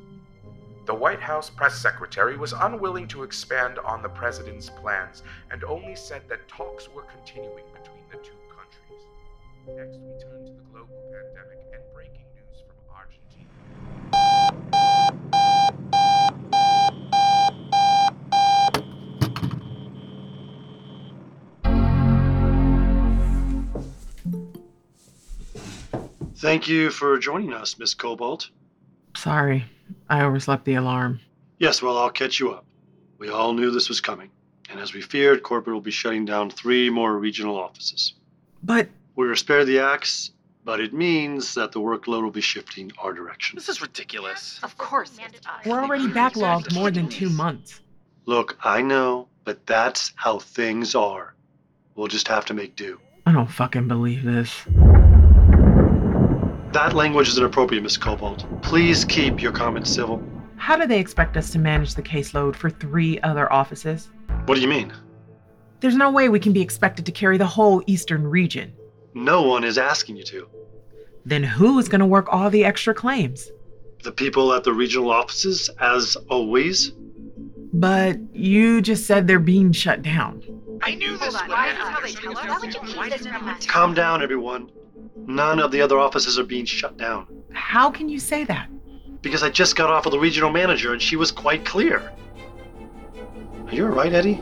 The 0.85 0.95
White 0.95 1.21
House 1.21 1.49
press 1.49 1.75
secretary 1.75 2.37
was 2.37 2.53
unwilling 2.53 3.07
to 3.09 3.23
expand 3.23 3.79
on 3.79 4.01
the 4.01 4.09
president's 4.09 4.69
plans 4.69 5.23
and 5.51 5.63
only 5.63 5.95
said 5.95 6.23
that 6.27 6.47
talks 6.47 6.89
were 6.89 7.03
continuing 7.03 7.63
between 7.73 8.03
the 8.11 8.17
two 8.17 8.33
countries. 8.49 9.03
Next, 9.67 9.97
we 9.99 10.11
turn 10.23 10.45
to 10.45 10.51
the 10.53 10.63
global 10.71 10.97
pandemic 11.13 11.70
Thank 26.41 26.67
you 26.67 26.89
for 26.89 27.19
joining 27.19 27.53
us, 27.53 27.77
Miss 27.77 27.93
Cobalt. 27.93 28.49
Sorry, 29.15 29.63
I 30.09 30.23
overslept 30.23 30.65
the 30.65 30.73
alarm. 30.73 31.19
Yes, 31.59 31.83
well, 31.83 31.99
I'll 31.99 32.09
catch 32.09 32.39
you 32.39 32.49
up. 32.51 32.65
We 33.19 33.29
all 33.29 33.53
knew 33.53 33.69
this 33.69 33.89
was 33.89 34.01
coming. 34.01 34.31
And 34.67 34.79
as 34.79 34.91
we 34.91 35.01
feared, 35.01 35.43
corporate 35.43 35.75
will 35.75 35.81
be 35.81 35.91
shutting 35.91 36.25
down 36.25 36.49
three 36.49 36.89
more 36.89 37.19
regional 37.19 37.59
offices. 37.59 38.15
But 38.63 38.89
We 39.15 39.27
were 39.27 39.35
spared 39.35 39.67
the 39.67 39.81
axe, 39.81 40.31
but 40.65 40.79
it 40.79 40.95
means 40.95 41.53
that 41.53 41.73
the 41.73 41.79
workload 41.79 42.23
will 42.23 42.31
be 42.31 42.41
shifting 42.41 42.91
our 42.97 43.13
direction. 43.13 43.55
This 43.55 43.69
is 43.69 43.79
ridiculous. 43.79 44.59
Of 44.63 44.75
course 44.79 45.19
we're 45.63 45.79
already 45.79 46.07
backlogged 46.07 46.73
more 46.73 46.89
than 46.89 47.07
two 47.07 47.29
months. 47.29 47.81
Look, 48.25 48.57
I 48.63 48.81
know, 48.81 49.27
but 49.43 49.63
that's 49.67 50.11
how 50.15 50.39
things 50.39 50.95
are. 50.95 51.35
We'll 51.93 52.07
just 52.07 52.27
have 52.29 52.45
to 52.45 52.55
make 52.55 52.75
do. 52.75 52.99
I 53.27 53.31
don't 53.31 53.51
fucking 53.51 53.87
believe 53.87 54.23
this. 54.23 54.65
That 56.71 56.93
language 56.93 57.27
is 57.27 57.37
inappropriate, 57.37 57.83
Miss 57.83 57.97
Cobalt. 57.97 58.45
Please 58.61 59.03
keep 59.03 59.41
your 59.41 59.51
comments 59.51 59.89
civil. 59.89 60.23
How 60.55 60.77
do 60.77 60.87
they 60.87 60.99
expect 60.99 61.35
us 61.35 61.49
to 61.51 61.59
manage 61.59 61.95
the 61.95 62.01
caseload 62.01 62.55
for 62.55 62.69
three 62.69 63.19
other 63.21 63.51
offices? 63.51 64.09
What 64.45 64.55
do 64.55 64.61
you 64.61 64.69
mean? 64.69 64.93
There's 65.81 65.97
no 65.97 66.09
way 66.09 66.29
we 66.29 66.39
can 66.39 66.53
be 66.53 66.61
expected 66.61 67.05
to 67.07 67.11
carry 67.11 67.37
the 67.37 67.45
whole 67.45 67.83
eastern 67.87 68.25
region. 68.25 68.71
No 69.13 69.41
one 69.41 69.65
is 69.65 69.77
asking 69.77 70.15
you 70.15 70.23
to. 70.25 70.47
Then 71.25 71.43
who's 71.43 71.89
gonna 71.89 72.07
work 72.07 72.27
all 72.31 72.49
the 72.49 72.63
extra 72.63 72.93
claims? 72.93 73.51
The 74.03 74.13
people 74.13 74.53
at 74.53 74.63
the 74.63 74.71
regional 74.71 75.11
offices, 75.11 75.69
as 75.81 76.15
always, 76.29 76.93
But 77.73 78.17
you 78.33 78.81
just 78.81 79.05
said 79.05 79.27
they're 79.27 79.39
being 79.39 79.71
shut 79.71 80.01
down. 80.01 80.43
I 80.83 80.95
knew 80.95 81.17
this 81.17 81.33
would 81.39 81.49
why 81.49 81.67
happen. 81.67 81.81
is 81.81 81.87
how 81.87 82.01
they 82.01 82.11
tell 82.13 82.37
us? 82.37 82.47
Why 82.47 82.59
would 82.59 82.73
you 82.73 82.79
keep 82.81 83.09
this 83.11 83.27
from 83.27 83.47
us? 83.47 83.65
calm 83.65 83.93
down, 83.93 84.21
everyone. 84.23 84.71
None 85.27 85.59
of 85.59 85.71
the 85.71 85.81
other 85.81 85.99
offices 85.99 86.37
are 86.39 86.43
being 86.43 86.65
shut 86.65 86.97
down. 86.97 87.27
How 87.53 87.89
can 87.91 88.09
you 88.09 88.19
say 88.19 88.43
that? 88.45 88.67
Because 89.21 89.43
I 89.43 89.49
just 89.49 89.75
got 89.75 89.89
off 89.89 90.05
with 90.05 90.13
the 90.13 90.19
regional 90.19 90.49
manager 90.51 90.91
and 90.93 91.01
she 91.01 91.15
was 91.15 91.31
quite 91.31 91.63
clear. 91.63 92.11
Are 93.67 93.73
you 93.73 93.85
alright, 93.85 94.11
Eddie? 94.11 94.41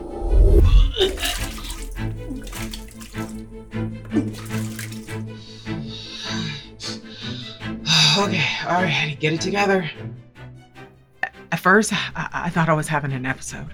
okay, 8.18 8.46
all 8.66 8.82
right, 8.82 9.02
Eddie, 9.02 9.14
get 9.16 9.32
it 9.34 9.40
together. 9.40 9.88
At 11.52 11.58
first, 11.58 11.92
I, 11.92 12.28
I 12.32 12.50
thought 12.50 12.68
I 12.68 12.72
was 12.72 12.88
having 12.88 13.12
an 13.12 13.26
episode. 13.26 13.66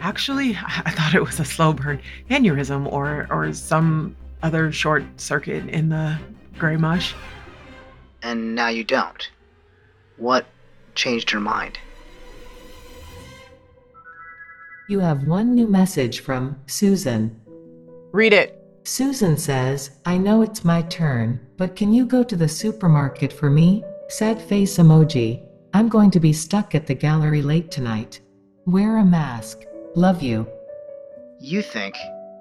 Actually, 0.00 0.56
I 0.56 0.82
I 0.86 0.90
thought 0.90 1.14
it 1.14 1.22
was 1.22 1.38
a 1.40 1.44
slow 1.44 1.72
burn 1.72 2.00
aneurysm 2.30 2.90
or 2.92 3.26
or 3.30 3.52
some 3.52 4.16
other 4.42 4.72
short 4.72 5.04
circuit 5.20 5.68
in 5.68 5.88
the 5.88 6.18
gray 6.58 6.76
mush. 6.76 7.14
And 8.22 8.54
now 8.54 8.68
you 8.68 8.84
don't. 8.84 9.30
What 10.16 10.46
changed 10.94 11.32
your 11.32 11.40
mind? 11.40 11.78
You 14.88 15.00
have 15.00 15.26
one 15.26 15.54
new 15.54 15.66
message 15.66 16.20
from 16.20 16.56
Susan. 16.66 17.40
Read 18.12 18.32
it. 18.32 18.58
Susan 18.84 19.36
says, 19.36 19.98
I 20.04 20.18
know 20.18 20.42
it's 20.42 20.64
my 20.64 20.82
turn, 20.82 21.40
but 21.56 21.76
can 21.76 21.92
you 21.92 22.04
go 22.04 22.22
to 22.24 22.36
the 22.36 22.48
supermarket 22.48 23.32
for 23.32 23.48
me? 23.48 23.84
Sad 24.12 24.42
face 24.42 24.76
emoji. 24.76 25.42
I'm 25.72 25.88
going 25.88 26.10
to 26.10 26.20
be 26.20 26.34
stuck 26.34 26.74
at 26.74 26.86
the 26.86 26.94
gallery 26.94 27.40
late 27.40 27.70
tonight. 27.70 28.20
Wear 28.66 28.98
a 28.98 29.04
mask. 29.06 29.60
Love 29.94 30.20
you. 30.20 30.46
You 31.40 31.62
think, 31.62 31.96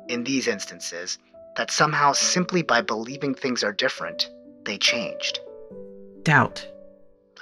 in 0.10 0.26
these 0.26 0.50
instances, 0.50 1.18
that 1.56 1.72
somehow 1.72 2.12
simply 2.12 2.62
by 2.62 2.82
believing 2.82 3.34
things 3.34 3.64
are 3.64 3.72
different, 3.72 4.30
they 4.66 4.78
changed. 4.78 5.40
Doubt. 6.24 6.68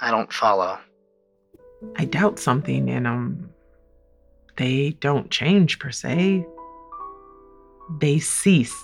I 0.00 0.12
don't 0.12 0.32
follow. 0.32 0.78
I 1.96 2.04
doubt 2.04 2.38
something 2.38 2.88
and 2.88 3.08
um 3.08 3.50
they 4.56 4.90
don't 5.00 5.28
change 5.32 5.80
per 5.80 5.90
se. 5.90 6.46
They 7.98 8.20
cease 8.20 8.76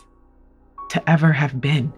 to 0.90 1.08
ever 1.08 1.32
have 1.32 1.60
been. 1.60 1.92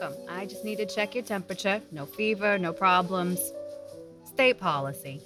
Welcome. 0.00 0.18
I 0.28 0.46
just 0.46 0.64
need 0.64 0.76
to 0.76 0.86
check 0.86 1.14
your 1.14 1.24
temperature. 1.24 1.80
No 1.92 2.06
fever, 2.06 2.58
no 2.58 2.72
problems. 2.72 3.40
State 4.24 4.58
policy. 4.58 5.20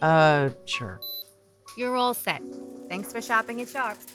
Uh 0.00 0.50
sure. 0.64 1.00
You're 1.76 1.96
all 1.96 2.14
set. 2.14 2.42
Thanks 2.88 3.12
for 3.12 3.20
shopping 3.20 3.60
at 3.60 3.68
Sharps. 3.68 4.06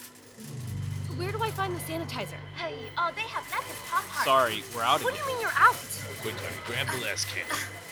Where 1.16 1.32
do 1.32 1.42
I 1.42 1.50
find 1.52 1.76
the 1.76 1.80
sanitizer? 1.82 2.38
Hey, 2.56 2.76
oh, 2.98 3.12
they 3.16 3.22
have 3.22 3.50
lots 3.52 3.70
of 3.70 3.86
Pop 3.90 4.24
Sorry, 4.24 4.64
we're 4.76 4.84
out 4.84 4.98
of 4.98 5.04
What 5.04 5.16
do 5.16 5.20
you 5.20 5.28
mean 5.28 5.42
you're 5.42 5.52
out? 5.58 5.76
Quick, 6.22 6.36
grab 6.66 6.88
the 6.88 7.04
last 7.06 7.28
can. 7.28 7.46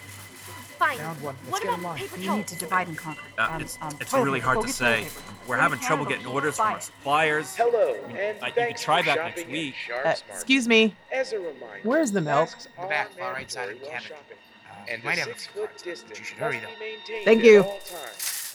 Fine. 0.77 0.97
Found 0.97 1.21
one. 1.21 1.35
Let's 1.35 1.51
what 1.51 1.61
get 1.63 1.67
about 1.69 1.77
in 1.77 1.83
line. 1.83 1.97
paper 1.97 2.17
You 2.17 2.35
need 2.35 2.47
to 2.47 2.55
divide 2.57 2.87
and 2.87 2.97
conquer. 2.97 3.21
Uh, 3.37 3.47
Um, 3.51 3.61
it's 3.61 3.77
um, 3.81 3.97
it's 4.01 4.11
toilet 4.11 4.25
really 4.25 4.39
hard 4.39 4.61
to 4.61 4.67
say. 4.71 5.07
We're 5.47 5.55
We're 5.55 5.61
having 5.61 5.79
trouble 5.79 6.05
getting 6.05 6.25
orders 6.25 6.57
from 6.57 6.73
our 6.73 6.81
suppliers. 6.81 7.55
Hello, 7.55 7.93
Mm, 7.93 8.15
and 8.15 8.43
uh, 8.43 8.47
you 8.47 8.51
thanks 8.53 8.81
can 8.81 8.85
try 8.85 9.01
for 9.01 9.05
back 9.07 9.17
shopping 9.37 9.51
next 9.51 9.51
week. 9.51 9.75
Uh, 10.05 10.13
excuse 10.29 10.67
me. 10.67 10.95
As 11.11 11.33
a 11.33 11.37
reminder, 11.37 11.79
Where's 11.83 12.11
the 12.11 12.21
milk? 12.21 12.49
The 12.81 12.87
back, 12.87 13.11
far 13.17 13.33
right 13.33 13.49
side 13.51 13.67
mandatory 13.69 13.75
of 13.75 13.79
the 13.81 13.85
while 13.87 14.01
cabinet. 14.01 14.37
Uh, 14.69 14.91
and 14.91 15.03
might 15.03 15.17
have 15.17 15.27
a 15.27 15.31
six-foot 15.31 15.83
distance 15.83 16.19
you 16.19 16.25
should 16.25 16.37
hurry 16.37 16.59
though. 16.59 17.23
Thank 17.23 17.43
you. 17.43 17.63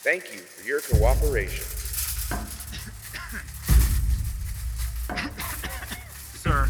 Thank 0.02 0.33
you 0.35 0.40
for 0.40 0.66
your 0.66 0.80
cooperation. 0.80 1.64
Sir, 6.37 6.68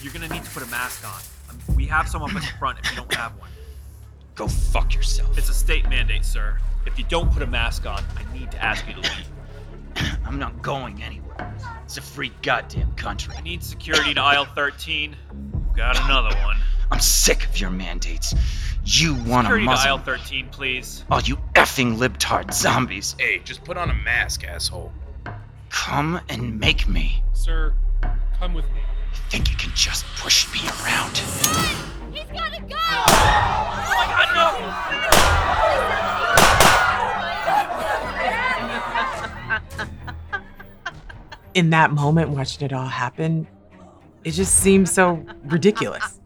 you're 0.00 0.12
gonna 0.12 0.28
need 0.28 0.44
to 0.44 0.50
put 0.50 0.62
a 0.62 0.66
mask 0.66 1.04
on. 1.06 1.20
Um, 1.50 1.76
We 1.76 1.86
have 1.86 2.08
some 2.08 2.22
up 2.22 2.30
at 2.34 2.42
the 2.42 2.48
front 2.58 2.78
if 2.78 2.90
you 2.90 2.96
don't 2.96 3.14
have 3.14 3.32
one. 3.38 3.50
Go 4.36 4.46
fuck 4.46 4.94
yourself. 4.94 5.36
It's 5.38 5.48
a 5.48 5.54
state 5.54 5.88
mandate, 5.88 6.24
sir. 6.24 6.58
If 6.84 6.98
you 6.98 7.06
don't 7.08 7.32
put 7.32 7.42
a 7.42 7.46
mask 7.46 7.86
on, 7.86 8.04
I 8.16 8.38
need 8.38 8.52
to 8.52 8.62
ask 8.62 8.86
you 8.86 8.94
to 8.94 9.00
leave. 9.00 10.18
I'm 10.26 10.38
not 10.38 10.60
going 10.62 11.02
anywhere. 11.02 11.54
It's 11.84 11.96
a 11.96 12.02
free 12.02 12.30
goddamn 12.42 12.92
country. 12.96 13.34
I 13.36 13.40
need 13.40 13.62
security 13.62 14.12
to 14.12 14.20
aisle 14.20 14.44
13. 14.44 15.16
Got 15.74 15.96
another 16.04 16.36
one. 16.44 16.58
I'm 16.90 17.00
sick 17.00 17.46
of 17.46 17.58
your 17.58 17.70
mandates. 17.70 18.34
You 18.84 19.14
want 19.14 19.48
to 19.48 19.54
Security 19.54 19.64
to 19.64 19.70
aisle 19.72 19.98
13, 19.98 20.48
please. 20.50 21.04
all 21.10 21.22
you 21.22 21.36
effing 21.54 21.96
libtard 21.96 22.52
zombies. 22.52 23.16
Hey, 23.18 23.40
just 23.42 23.64
put 23.64 23.78
on 23.78 23.88
a 23.90 23.94
mask, 23.94 24.44
asshole. 24.44 24.92
Come 25.70 26.20
and 26.28 26.60
make 26.60 26.86
me. 26.86 27.24
Sir, 27.32 27.72
come 28.38 28.52
with 28.52 28.66
me. 28.66 28.80
Think 29.30 29.50
you 29.50 29.56
can 29.56 29.72
just 29.74 30.04
push 30.18 30.46
me 30.52 30.60
around? 30.84 31.20
Gotta 32.36 32.60
go! 32.62 32.76
In 41.54 41.70
that 41.70 41.90
moment 41.90 42.30
watching 42.30 42.66
it 42.66 42.72
all 42.72 42.86
happen, 42.86 43.46
it 44.24 44.32
just 44.32 44.56
seems 44.56 44.92
so 44.92 45.24
ridiculous. 45.44 46.20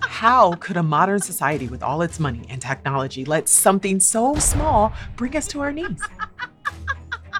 How 0.00 0.52
could 0.54 0.76
a 0.76 0.82
modern 0.82 1.20
society 1.20 1.66
with 1.66 1.82
all 1.82 2.02
its 2.02 2.20
money 2.20 2.44
and 2.48 2.62
technology 2.62 3.24
let 3.24 3.48
something 3.48 4.00
so 4.00 4.34
small 4.36 4.92
bring 5.16 5.36
us 5.36 5.46
to 5.48 5.60
our 5.60 5.72
knees? 5.72 6.00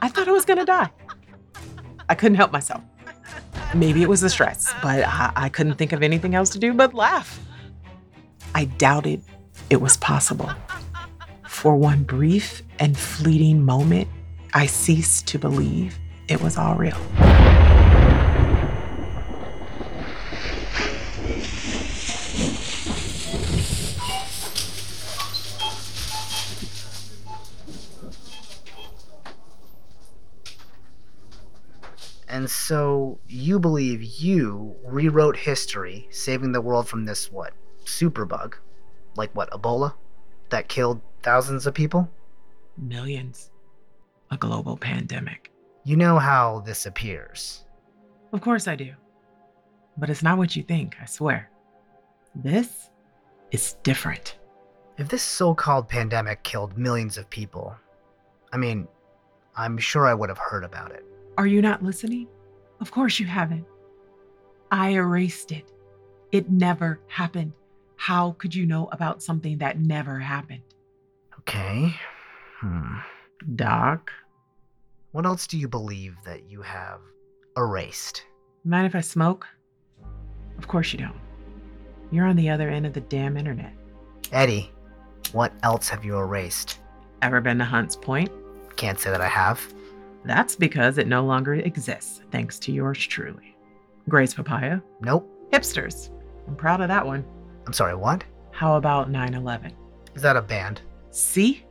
I 0.02 0.08
thought 0.08 0.28
I 0.28 0.32
was 0.32 0.44
gonna 0.44 0.64
die. 0.64 0.90
I 2.08 2.14
couldn't 2.14 2.36
help 2.36 2.52
myself. 2.52 2.82
Maybe 3.74 4.02
it 4.02 4.08
was 4.08 4.20
the 4.20 4.28
stress, 4.28 4.74
but 4.82 5.04
I, 5.06 5.32
I 5.36 5.48
couldn't 5.48 5.76
think 5.76 5.92
of 5.92 6.02
anything 6.02 6.34
else 6.34 6.50
to 6.50 6.58
do 6.58 6.74
but 6.74 6.92
laugh. 6.92 7.38
I 8.54 8.64
doubted 8.64 9.22
it 9.70 9.80
was 9.80 9.96
possible. 9.96 10.50
For 11.46 11.76
one 11.76 12.02
brief 12.02 12.62
and 12.78 12.96
fleeting 12.96 13.64
moment, 13.64 14.08
I 14.54 14.66
ceased 14.66 15.26
to 15.28 15.38
believe 15.38 15.98
it 16.28 16.40
was 16.40 16.56
all 16.56 16.74
real. 16.74 16.96
And 32.28 32.48
so 32.48 33.18
you 33.28 33.58
believe 33.58 34.02
you 34.02 34.76
rewrote 34.84 35.36
history, 35.36 36.08
saving 36.10 36.52
the 36.52 36.60
world 36.60 36.88
from 36.88 37.04
this 37.04 37.30
what? 37.30 37.52
Superbug? 37.90 38.54
Like 39.16 39.34
what, 39.34 39.50
Ebola? 39.50 39.94
That 40.50 40.68
killed 40.68 41.00
thousands 41.22 41.66
of 41.66 41.74
people? 41.74 42.08
Millions. 42.76 43.50
A 44.30 44.36
global 44.36 44.76
pandemic. 44.76 45.50
You 45.84 45.96
know 45.96 46.18
how 46.18 46.60
this 46.60 46.86
appears. 46.86 47.64
Of 48.32 48.40
course 48.40 48.68
I 48.68 48.76
do. 48.76 48.92
But 49.96 50.10
it's 50.10 50.22
not 50.22 50.38
what 50.38 50.54
you 50.54 50.62
think, 50.62 50.96
I 51.00 51.04
swear. 51.06 51.50
This 52.34 52.90
is 53.50 53.74
different. 53.82 54.38
If 54.98 55.08
this 55.08 55.22
so 55.22 55.54
called 55.54 55.88
pandemic 55.88 56.42
killed 56.42 56.78
millions 56.78 57.18
of 57.18 57.28
people, 57.30 57.74
I 58.52 58.56
mean, 58.56 58.86
I'm 59.56 59.78
sure 59.78 60.06
I 60.06 60.14
would 60.14 60.28
have 60.28 60.38
heard 60.38 60.64
about 60.64 60.92
it. 60.92 61.04
Are 61.38 61.46
you 61.46 61.60
not 61.60 61.82
listening? 61.82 62.28
Of 62.80 62.90
course 62.90 63.18
you 63.18 63.26
haven't. 63.26 63.66
I 64.70 64.90
erased 64.90 65.52
it. 65.52 65.72
It 66.32 66.50
never 66.50 67.00
happened. 67.08 67.52
How 68.00 68.32
could 68.38 68.54
you 68.54 68.64
know 68.64 68.88
about 68.92 69.22
something 69.22 69.58
that 69.58 69.78
never 69.78 70.18
happened? 70.18 70.62
Okay. 71.40 71.94
Hmm. 72.60 72.96
Doc, 73.56 74.10
What 75.12 75.26
else 75.26 75.46
do 75.46 75.58
you 75.58 75.68
believe 75.68 76.16
that 76.24 76.48
you 76.48 76.62
have 76.62 77.00
erased? 77.58 78.24
mind 78.64 78.86
if 78.86 78.94
I 78.94 79.02
smoke? 79.02 79.46
Of 80.56 80.66
course 80.66 80.94
you 80.94 80.98
don't. 81.00 81.20
You're 82.10 82.24
on 82.24 82.36
the 82.36 82.48
other 82.48 82.70
end 82.70 82.86
of 82.86 82.94
the 82.94 83.02
damn 83.02 83.36
internet. 83.36 83.74
Eddie, 84.32 84.70
what 85.32 85.52
else 85.62 85.90
have 85.90 86.02
you 86.02 86.16
erased? 86.16 86.78
Ever 87.20 87.42
been 87.42 87.58
to 87.58 87.64
Hunts 87.66 87.96
Point? 87.96 88.30
Can't 88.76 88.98
say 88.98 89.10
that 89.10 89.20
I 89.20 89.28
have. 89.28 89.60
That's 90.24 90.56
because 90.56 90.96
it 90.96 91.06
no 91.06 91.22
longer 91.24 91.52
exists, 91.54 92.22
thanks 92.30 92.58
to 92.60 92.72
yours 92.72 92.98
truly. 93.06 93.54
Gray's 94.08 94.32
Papaya? 94.32 94.80
Nope. 95.02 95.28
Hipsters. 95.52 96.08
I'm 96.48 96.56
proud 96.56 96.80
of 96.80 96.88
that 96.88 97.06
one. 97.06 97.24
I'm 97.70 97.74
sorry, 97.74 97.94
what? 97.94 98.24
How 98.50 98.74
about 98.74 99.12
9 99.12 99.32
11? 99.32 99.72
Is 100.16 100.22
that 100.22 100.36
a 100.36 100.42
band? 100.42 100.82
See? 101.12 101.64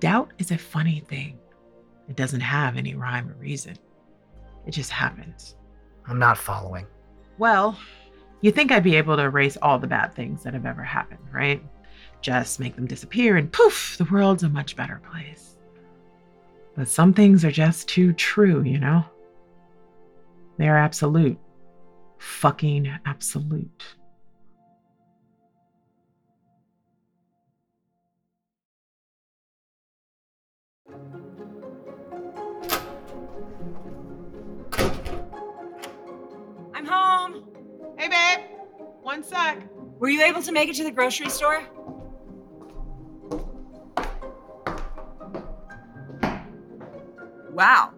Doubt 0.00 0.32
is 0.38 0.50
a 0.50 0.58
funny 0.58 0.98
thing. 0.98 1.38
It 2.08 2.16
doesn't 2.16 2.40
have 2.40 2.76
any 2.76 2.96
rhyme 2.96 3.30
or 3.30 3.34
reason, 3.34 3.76
it 4.66 4.72
just 4.72 4.90
happens. 4.90 5.54
I'm 6.08 6.18
not 6.18 6.36
following. 6.36 6.88
Well, 7.38 7.78
you 8.40 8.50
think 8.50 8.72
I'd 8.72 8.82
be 8.82 8.96
able 8.96 9.14
to 9.14 9.22
erase 9.22 9.56
all 9.62 9.78
the 9.78 9.86
bad 9.86 10.12
things 10.12 10.42
that 10.42 10.54
have 10.54 10.66
ever 10.66 10.82
happened, 10.82 11.20
right? 11.30 11.62
Just 12.20 12.58
make 12.58 12.74
them 12.74 12.88
disappear 12.88 13.36
and 13.36 13.52
poof, 13.52 13.94
the 13.96 14.06
world's 14.06 14.42
a 14.42 14.48
much 14.48 14.74
better 14.74 15.00
place. 15.08 15.56
But 16.74 16.88
some 16.88 17.14
things 17.14 17.44
are 17.44 17.52
just 17.52 17.86
too 17.86 18.12
true, 18.14 18.64
you 18.64 18.80
know? 18.80 19.04
They're 20.58 20.78
absolute. 20.78 21.38
Fucking 22.18 22.92
absolute. 23.06 23.84
Hey, 38.00 38.08
babe. 38.08 38.46
One 39.02 39.22
sec. 39.22 39.58
Were 39.98 40.08
you 40.08 40.22
able 40.22 40.40
to 40.40 40.52
make 40.52 40.70
it 40.70 40.76
to 40.76 40.84
the 40.84 40.90
grocery 40.90 41.28
store? 41.28 41.62
Wow. 47.52 47.92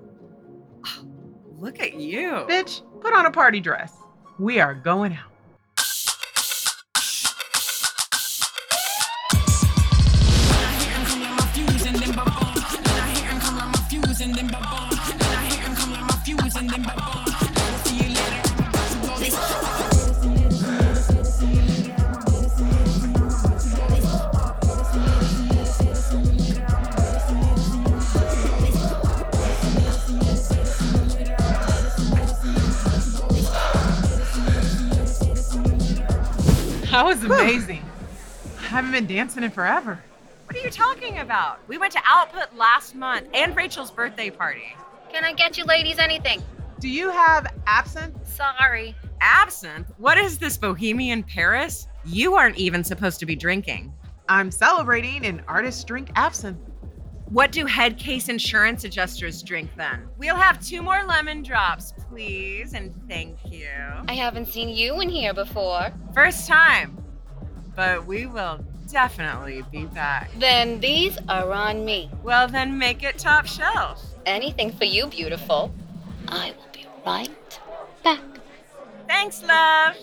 Look 1.60 1.80
at 1.80 1.94
you. 1.94 2.30
Bitch, 2.48 2.82
put 3.00 3.14
on 3.14 3.26
a 3.26 3.30
party 3.30 3.60
dress. 3.60 3.92
We 4.40 4.58
are 4.58 4.74
going 4.74 5.12
out. 5.12 5.32
That 36.92 37.06
was 37.06 37.24
amazing. 37.24 37.82
I 38.58 38.64
haven't 38.64 38.92
been 38.92 39.06
dancing 39.06 39.42
in 39.44 39.50
forever. 39.50 39.98
What 40.44 40.54
are 40.54 40.60
you 40.60 40.68
talking 40.68 41.20
about? 41.20 41.66
We 41.66 41.78
went 41.78 41.94
to 41.94 42.02
Output 42.04 42.54
last 42.54 42.94
month 42.94 43.28
and 43.32 43.56
Rachel's 43.56 43.90
birthday 43.90 44.28
party. 44.28 44.76
Can 45.10 45.24
I 45.24 45.32
get 45.32 45.56
you 45.56 45.64
ladies 45.64 45.98
anything? 45.98 46.42
Do 46.80 46.90
you 46.90 47.08
have 47.08 47.46
absinthe? 47.66 48.14
Sorry. 48.28 48.94
Absinthe? 49.22 49.90
What 49.96 50.18
is 50.18 50.36
this, 50.36 50.58
Bohemian 50.58 51.22
Paris? 51.22 51.88
You 52.04 52.34
aren't 52.34 52.58
even 52.58 52.84
supposed 52.84 53.20
to 53.20 53.26
be 53.26 53.36
drinking. 53.36 53.90
I'm 54.28 54.50
celebrating 54.50 55.24
an 55.24 55.42
artist 55.48 55.86
drink 55.86 56.10
absinthe. 56.14 56.60
What 57.32 57.50
do 57.50 57.64
head 57.64 57.96
case 57.96 58.28
insurance 58.28 58.84
adjusters 58.84 59.42
drink 59.42 59.70
then? 59.74 60.06
We'll 60.18 60.36
have 60.36 60.62
two 60.62 60.82
more 60.82 61.02
lemon 61.04 61.42
drops, 61.42 61.94
please, 62.10 62.74
and 62.74 62.94
thank 63.08 63.38
you. 63.50 63.70
I 64.06 64.12
haven't 64.12 64.48
seen 64.48 64.68
you 64.68 65.00
in 65.00 65.08
here 65.08 65.32
before. 65.32 65.90
First 66.12 66.46
time. 66.46 67.02
But 67.74 68.04
we 68.04 68.26
will 68.26 68.62
definitely 68.86 69.64
be 69.72 69.86
back. 69.86 70.30
Then 70.38 70.78
these 70.80 71.16
are 71.30 71.50
on 71.52 71.86
me. 71.86 72.10
Well, 72.22 72.48
then 72.48 72.76
make 72.76 73.02
it 73.02 73.16
top 73.16 73.46
shelf. 73.46 74.04
Anything 74.26 74.70
for 74.70 74.84
you, 74.84 75.06
beautiful. 75.06 75.72
I 76.28 76.50
will 76.50 76.68
be 76.70 76.86
right 77.06 77.60
back. 78.04 78.20
Thanks, 79.08 79.42
love. 79.42 79.96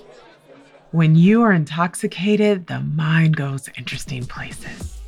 When 0.89 1.13
you 1.15 1.43
are 1.43 1.53
intoxicated, 1.53 2.65
the 2.65 2.79
mind 2.79 3.37
goes 3.37 3.69
interesting 3.77 4.25
places. 4.25 4.98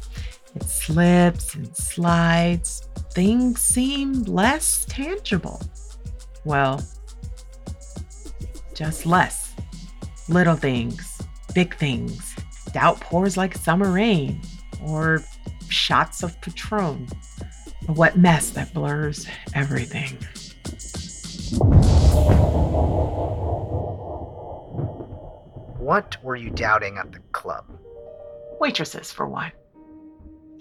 It 0.55 0.63
slips 0.63 1.55
and 1.55 1.75
slides. 1.75 2.87
Things 3.13 3.61
seem 3.61 4.23
less 4.23 4.85
tangible. 4.85 5.61
Well, 6.43 6.83
just 8.73 9.05
less. 9.05 9.53
Little 10.27 10.55
things, 10.55 11.21
big 11.53 11.75
things. 11.75 12.35
Doubt 12.73 12.99
pours 12.99 13.37
like 13.37 13.55
summer 13.55 13.91
rain, 13.91 14.41
or 14.85 15.23
shots 15.69 16.23
of 16.23 16.39
Patron. 16.41 17.07
A 17.87 17.93
wet 17.93 18.17
mess 18.17 18.51
that 18.51 18.73
blurs 18.73 19.27
everything. 19.53 20.17
What 25.77 26.17
were 26.23 26.35
you 26.35 26.49
doubting 26.51 26.97
at 26.97 27.11
the 27.11 27.19
club? 27.33 27.65
Waitresses, 28.59 29.11
for 29.11 29.27
one. 29.27 29.51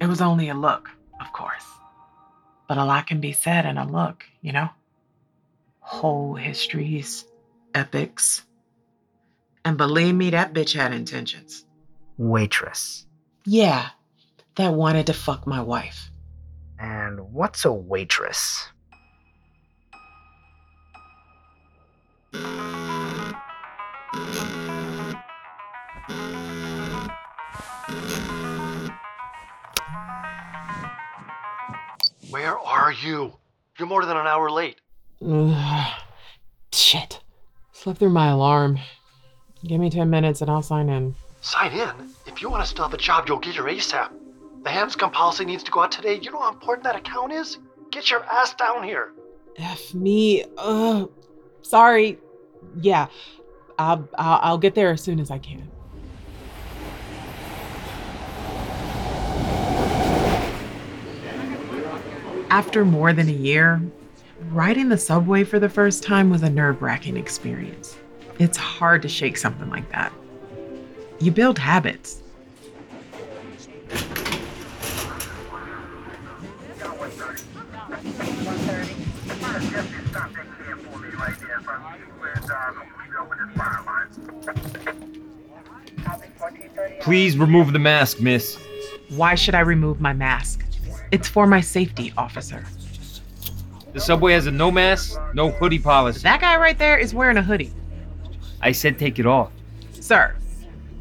It 0.01 0.07
was 0.07 0.21
only 0.21 0.49
a 0.49 0.55
look, 0.55 0.89
of 1.21 1.33
course. 1.33 1.67
But 2.69 2.79
a 2.79 2.85
lot 2.85 3.07
can 3.07 3.21
be 3.21 3.33
said 3.33 3.67
in 3.67 3.77
a 3.77 3.87
look, 3.87 4.25
you 4.41 4.53
know? 4.53 4.71
Whole 5.81 6.35
histories, 6.35 7.27
epics. 7.75 8.43
And 9.65 9.77
believe 9.77 10.15
me, 10.15 10.31
that 10.31 10.55
bitch 10.55 10.75
had 10.75 10.95
intentions. 10.95 11.67
Waitress. 12.17 13.07
Yeah, 13.45 13.89
that 14.57 14.73
wanted 14.73 15.07
to 15.07 15.13
fuck 15.13 15.47
my 15.47 15.61
wife. 15.61 16.11
And 16.79 17.33
what's 17.33 17.65
a 17.67 17.73
waitress? 17.73 18.69
Are 32.91 33.07
you? 33.07 33.33
You're 33.79 33.87
more 33.87 34.05
than 34.05 34.17
an 34.17 34.27
hour 34.27 34.51
late. 34.51 34.81
Ugh, 35.25 35.93
shit. 36.73 37.21
Slept 37.73 38.01
through 38.01 38.11
my 38.11 38.31
alarm. 38.31 38.81
Give 39.65 39.81
me 39.81 39.91
10 39.91 40.11
minutes 40.11 40.41
and 40.41 40.51
I'll 40.51 40.63
sign 40.63 40.89
in. 40.89 41.15
Sign 41.41 41.73
in. 41.73 42.11
If 42.27 42.43
you 42.43 42.51
want 42.51 42.65
to 42.65 42.69
still 42.69 42.85
have 42.85 42.93
a 42.93 42.99
job, 42.99 43.29
you'll 43.29 43.39
get 43.39 43.55
your 43.55 43.67
ASAP. 43.67 44.11
The 44.65 44.71
Hanscom 44.71 45.13
policy 45.13 45.45
needs 45.45 45.63
to 45.63 45.71
go 45.71 45.83
out 45.83 45.93
today. 45.93 46.19
You 46.21 46.33
know 46.33 46.41
how 46.41 46.53
important 46.53 46.83
that 46.85 46.97
account 46.97 47.33
is? 47.33 47.59
Get 47.93 48.11
your 48.11 48.25
ass 48.25 48.55
down 48.55 48.83
here. 48.83 49.13
F 49.57 49.95
me. 49.95 50.45
Uh, 50.59 51.07
sorry. 51.63 52.19
Yeah, 52.81 53.07
I'll, 53.79 54.09
I'll, 54.19 54.41
I'll 54.43 54.59
get 54.59 54.75
there 54.75 54.91
as 54.91 55.01
soon 55.01 55.21
as 55.21 55.31
I 55.31 55.39
can. 55.39 55.71
After 62.51 62.85
more 62.85 63.13
than 63.13 63.29
a 63.29 63.33
year, 63.33 63.81
Riding 64.49 64.89
the 64.89 64.97
subway 64.97 65.45
for 65.45 65.59
the 65.59 65.69
first 65.69 66.03
time 66.03 66.31
was 66.31 66.43
a 66.43 66.49
nerve 66.49 66.81
wracking 66.81 67.17
experience. 67.17 67.97
It's 68.39 68.57
hard 68.57 69.03
to 69.03 69.09
shake 69.09 69.37
something 69.37 69.69
like 69.69 69.89
that. 69.93 70.13
You 71.21 71.31
build 71.31 71.59
habits. 71.59 72.23
Please 87.03 87.37
remove 87.37 87.73
the 87.73 87.79
mask, 87.79 88.21
miss. 88.21 88.59
Why 89.11 89.35
should 89.35 89.55
I 89.55 89.61
remove 89.61 90.01
my 90.01 90.13
mask? 90.13 90.65
It's 91.13 91.29
for 91.29 91.47
my 91.47 91.61
safety, 91.61 92.13
officer. 92.17 92.65
The 93.93 94.01
subway 94.01 94.35
has 94.35 94.47
a 94.47 94.51
no 94.51 94.71
mask, 94.71 95.21
no 95.35 95.51
hoodie 95.51 95.79
policy. 95.79 96.21
That 96.23 96.41
guy 96.41 96.57
right 96.57 96.79
there 96.79 96.97
is 96.97 97.13
wearing 97.13 97.37
a 97.37 97.43
hoodie. 97.43 97.73
I 98.63 98.73
said 98.73 98.99
take 98.99 99.19
it 99.19 99.27
off. 99.27 99.51
Sir, 99.93 100.37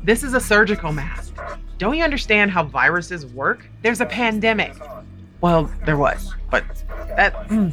this 0.04 0.24
is 0.24 0.34
a 0.34 0.39
surgical 0.39 0.91
mask. 0.91 1.36
Don't 1.78 1.95
you 1.95 2.04
understand 2.04 2.50
how 2.50 2.63
viruses 2.63 3.26
work? 3.28 3.67
There's 3.84 4.02
a 4.02 4.06
pandemic. 4.06 4.74
Well, 5.41 5.72
there 5.86 5.98
was, 5.98 6.34
but 6.50 6.65
that. 7.15 7.34
mm, 7.48 7.72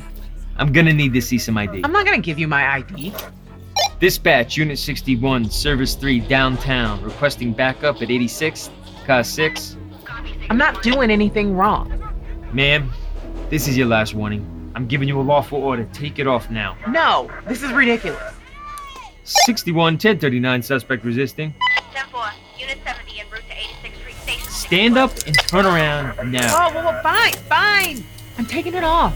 I'm 0.59 0.72
gonna 0.72 0.92
need 0.92 1.14
to 1.14 1.22
see 1.22 1.38
some 1.38 1.57
ID. 1.57 1.83
I'm 1.83 1.92
not 1.92 2.05
gonna 2.05 2.18
give 2.18 2.38
you 2.38 2.46
my 2.46 2.77
ID. 2.77 3.14
Dispatch, 3.99 4.59
Unit 4.59 4.79
61, 4.79 5.51
Service 5.51 5.94
3, 5.94 6.20
downtown, 6.20 7.03
requesting 7.03 7.53
backup 7.55 8.03
at 8.03 8.11
86, 8.11 8.70
car 9.07 9.25
6. 9.25 9.77
I'm 10.51 10.59
not 10.59 10.83
doing 10.83 11.11
anything 11.11 11.57
wrong. 11.57 12.05
Ma'am, 12.52 12.90
this 13.50 13.68
is 13.68 13.76
your 13.76 13.87
last 13.87 14.14
warning. 14.14 14.72
I'm 14.74 14.87
giving 14.87 15.09
you 15.09 15.20
a 15.20 15.22
lawful 15.22 15.62
order. 15.62 15.88
Take 15.92 16.18
it 16.18 16.26
off 16.26 16.50
now. 16.50 16.76
No, 16.88 17.30
this 17.46 17.62
is 17.62 17.72
ridiculous. 17.72 18.35
61, 19.24 19.94
1039, 19.94 20.62
suspect 20.62 21.04
resisting. 21.04 21.54
10-4, 21.92 22.32
Unit 22.59 22.78
70 22.85 23.20
en 23.20 23.30
route 23.30 23.42
to 23.48 23.54
86th 23.54 24.00
Street 24.00 24.16
Station. 24.16 24.50
Stand 24.50 24.96
up 24.96 25.11
and 25.26 25.37
turn 25.38 25.66
around 25.66 26.30
now. 26.30 26.68
Oh, 26.68 26.74
well, 26.74 26.85
well, 26.85 27.02
fine, 27.02 27.32
fine. 27.32 28.04
I'm 28.38 28.46
taking 28.46 28.74
it 28.74 28.85
off. 28.85 29.12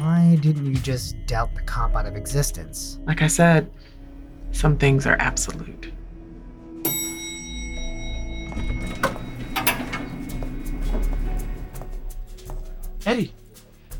Why 0.00 0.36
didn't 0.40 0.66
you 0.66 0.74
just 0.76 1.14
doubt 1.26 1.54
the 1.54 1.62
cop 1.62 1.94
out 1.94 2.06
of 2.06 2.16
existence? 2.16 2.98
Like 3.06 3.22
I 3.22 3.28
said, 3.28 3.70
some 4.50 4.76
things 4.76 5.06
are 5.06 5.16
absolute. 5.20 5.92
Eddie, 13.10 13.32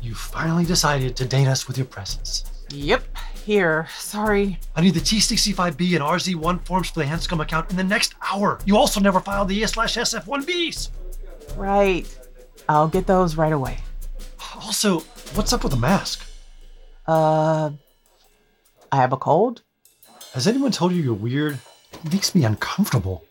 you 0.01 0.15
finally 0.15 0.63
decided 0.63 1.17
to 1.17 1.25
date 1.25 1.45
us 1.45 1.67
with 1.67 1.77
your 1.77 1.85
presence. 1.85 2.45
Yep, 2.69 3.03
here. 3.43 3.89
Sorry. 3.97 4.57
I 4.73 4.79
need 4.79 4.93
the 4.93 5.01
T65B 5.01 5.95
and 5.95 6.01
RZ1 6.01 6.65
forms 6.65 6.91
for 6.91 6.99
the 6.99 7.05
Hanscom 7.05 7.41
account 7.41 7.69
in 7.71 7.75
the 7.75 7.83
next 7.83 8.15
hour. 8.31 8.59
You 8.63 8.77
also 8.77 9.01
never 9.01 9.19
filed 9.19 9.49
the 9.49 9.67
slash 9.67 9.97
SF1Bs. 9.97 10.91
Right. 11.57 12.07
I'll 12.69 12.87
get 12.87 13.05
those 13.05 13.35
right 13.35 13.51
away. 13.51 13.79
Also, 14.55 15.01
what's 15.33 15.51
up 15.51 15.63
with 15.63 15.73
the 15.73 15.77
mask? 15.77 16.25
Uh, 17.05 17.71
I 18.93 18.95
have 18.95 19.11
a 19.11 19.17
cold. 19.17 19.61
Has 20.33 20.47
anyone 20.47 20.71
told 20.71 20.93
you 20.93 21.03
you're 21.03 21.13
weird? 21.13 21.59
It 22.05 22.13
makes 22.13 22.33
me 22.33 22.45
uncomfortable. 22.45 23.25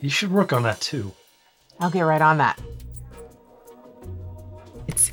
You 0.00 0.08
should 0.08 0.30
work 0.30 0.52
on 0.52 0.62
that 0.62 0.80
too. 0.80 1.10
I'll 1.80 1.90
get 1.90 2.02
right 2.02 2.22
on 2.22 2.38
that. 2.38 2.60
It's 4.90 5.12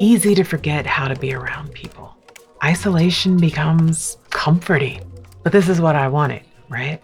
easy 0.00 0.34
to 0.36 0.42
forget 0.42 0.86
how 0.86 1.06
to 1.06 1.14
be 1.14 1.34
around 1.34 1.74
people. 1.74 2.16
Isolation 2.64 3.36
becomes 3.36 4.16
comforting. 4.30 5.02
But 5.42 5.52
this 5.52 5.68
is 5.68 5.82
what 5.82 5.96
I 5.96 6.08
wanted, 6.08 6.40
right? 6.70 6.98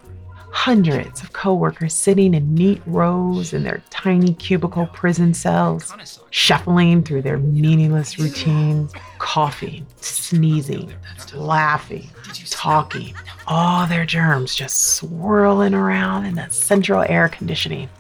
Hundreds 0.50 1.22
of 1.22 1.34
coworkers 1.34 1.92
sitting 1.92 2.32
in 2.32 2.54
neat 2.54 2.80
rows 2.87 3.52
in 3.52 3.62
their 3.62 3.82
tiny 3.90 4.32
cubicle 4.32 4.87
prison 4.87 5.34
cells, 5.34 5.92
shuffling 6.30 7.02
through 7.02 7.20
their 7.20 7.37
meaningless 7.37 8.18
routines, 8.18 8.94
coughing, 9.18 9.87
sneezing, 10.00 10.94
laughing, 11.34 12.08
talking, 12.48 13.14
all 13.46 13.87
their 13.87 14.06
germs 14.06 14.54
just 14.54 14.94
swirling 14.94 15.74
around 15.74 16.24
in 16.24 16.37
the 16.37 16.48
central 16.48 17.04
air 17.06 17.28
conditioning. 17.28 17.90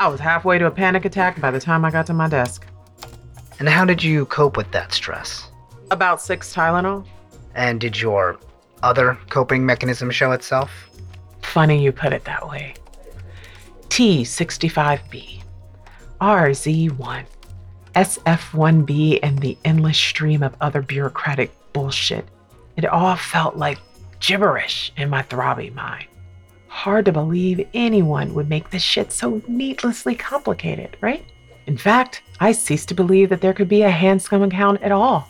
I 0.00 0.06
was 0.06 0.20
halfway 0.20 0.58
to 0.58 0.66
a 0.66 0.70
panic 0.70 1.04
attack 1.04 1.40
by 1.40 1.50
the 1.50 1.58
time 1.58 1.84
I 1.84 1.90
got 1.90 2.06
to 2.06 2.14
my 2.14 2.28
desk. 2.28 2.67
And 3.58 3.68
how 3.68 3.84
did 3.84 4.02
you 4.02 4.26
cope 4.26 4.56
with 4.56 4.70
that 4.72 4.92
stress? 4.92 5.50
About 5.90 6.20
six 6.20 6.54
Tylenol. 6.54 7.04
And 7.54 7.80
did 7.80 8.00
your 8.00 8.38
other 8.82 9.18
coping 9.30 9.66
mechanism 9.66 10.10
show 10.10 10.32
itself? 10.32 10.70
Funny 11.42 11.82
you 11.82 11.90
put 11.90 12.12
it 12.12 12.24
that 12.24 12.48
way. 12.48 12.74
T65B, 13.88 15.42
RZ1, 16.20 17.24
SF1B, 17.94 19.18
and 19.22 19.38
the 19.38 19.58
endless 19.64 19.98
stream 19.98 20.42
of 20.42 20.54
other 20.60 20.82
bureaucratic 20.82 21.52
bullshit. 21.72 22.26
It 22.76 22.84
all 22.84 23.16
felt 23.16 23.56
like 23.56 23.80
gibberish 24.20 24.92
in 24.96 25.10
my 25.10 25.22
throbbing 25.22 25.74
mind. 25.74 26.06
Hard 26.68 27.06
to 27.06 27.12
believe 27.12 27.66
anyone 27.74 28.34
would 28.34 28.48
make 28.48 28.70
this 28.70 28.82
shit 28.82 29.10
so 29.10 29.42
needlessly 29.48 30.14
complicated, 30.14 30.96
right? 31.00 31.24
In 31.68 31.76
fact, 31.76 32.22
I 32.40 32.52
ceased 32.52 32.88
to 32.88 32.94
believe 32.94 33.28
that 33.28 33.42
there 33.42 33.52
could 33.52 33.68
be 33.68 33.82
a 33.82 33.90
Hanscom 33.90 34.42
account 34.42 34.80
at 34.80 34.90
all, 34.90 35.28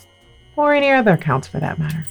or 0.55 0.73
any 0.73 0.89
other 0.89 1.15
accounts 1.15 1.49
for 1.49 1.59
that 1.59 1.81
matter. 1.81 2.07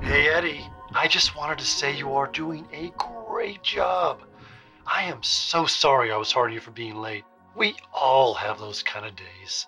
Hey, 0.00 0.28
Eddie, 0.28 0.64
I 0.92 1.08
just 1.08 1.34
wanted 1.34 1.58
to 1.58 1.64
say 1.64 1.96
you 1.96 2.12
are 2.12 2.28
doing 2.28 2.68
a 2.72 2.92
great 2.96 3.64
job. 3.64 4.20
I 4.86 5.02
am 5.02 5.24
so 5.24 5.66
sorry 5.66 6.12
I 6.12 6.16
was 6.16 6.30
hard 6.30 6.50
on 6.50 6.54
you 6.54 6.60
for 6.60 6.70
being 6.70 6.94
late. 6.94 7.24
We 7.56 7.74
all 7.92 8.32
have 8.34 8.60
those 8.60 8.84
kind 8.84 9.04
of 9.04 9.16
days. 9.16 9.66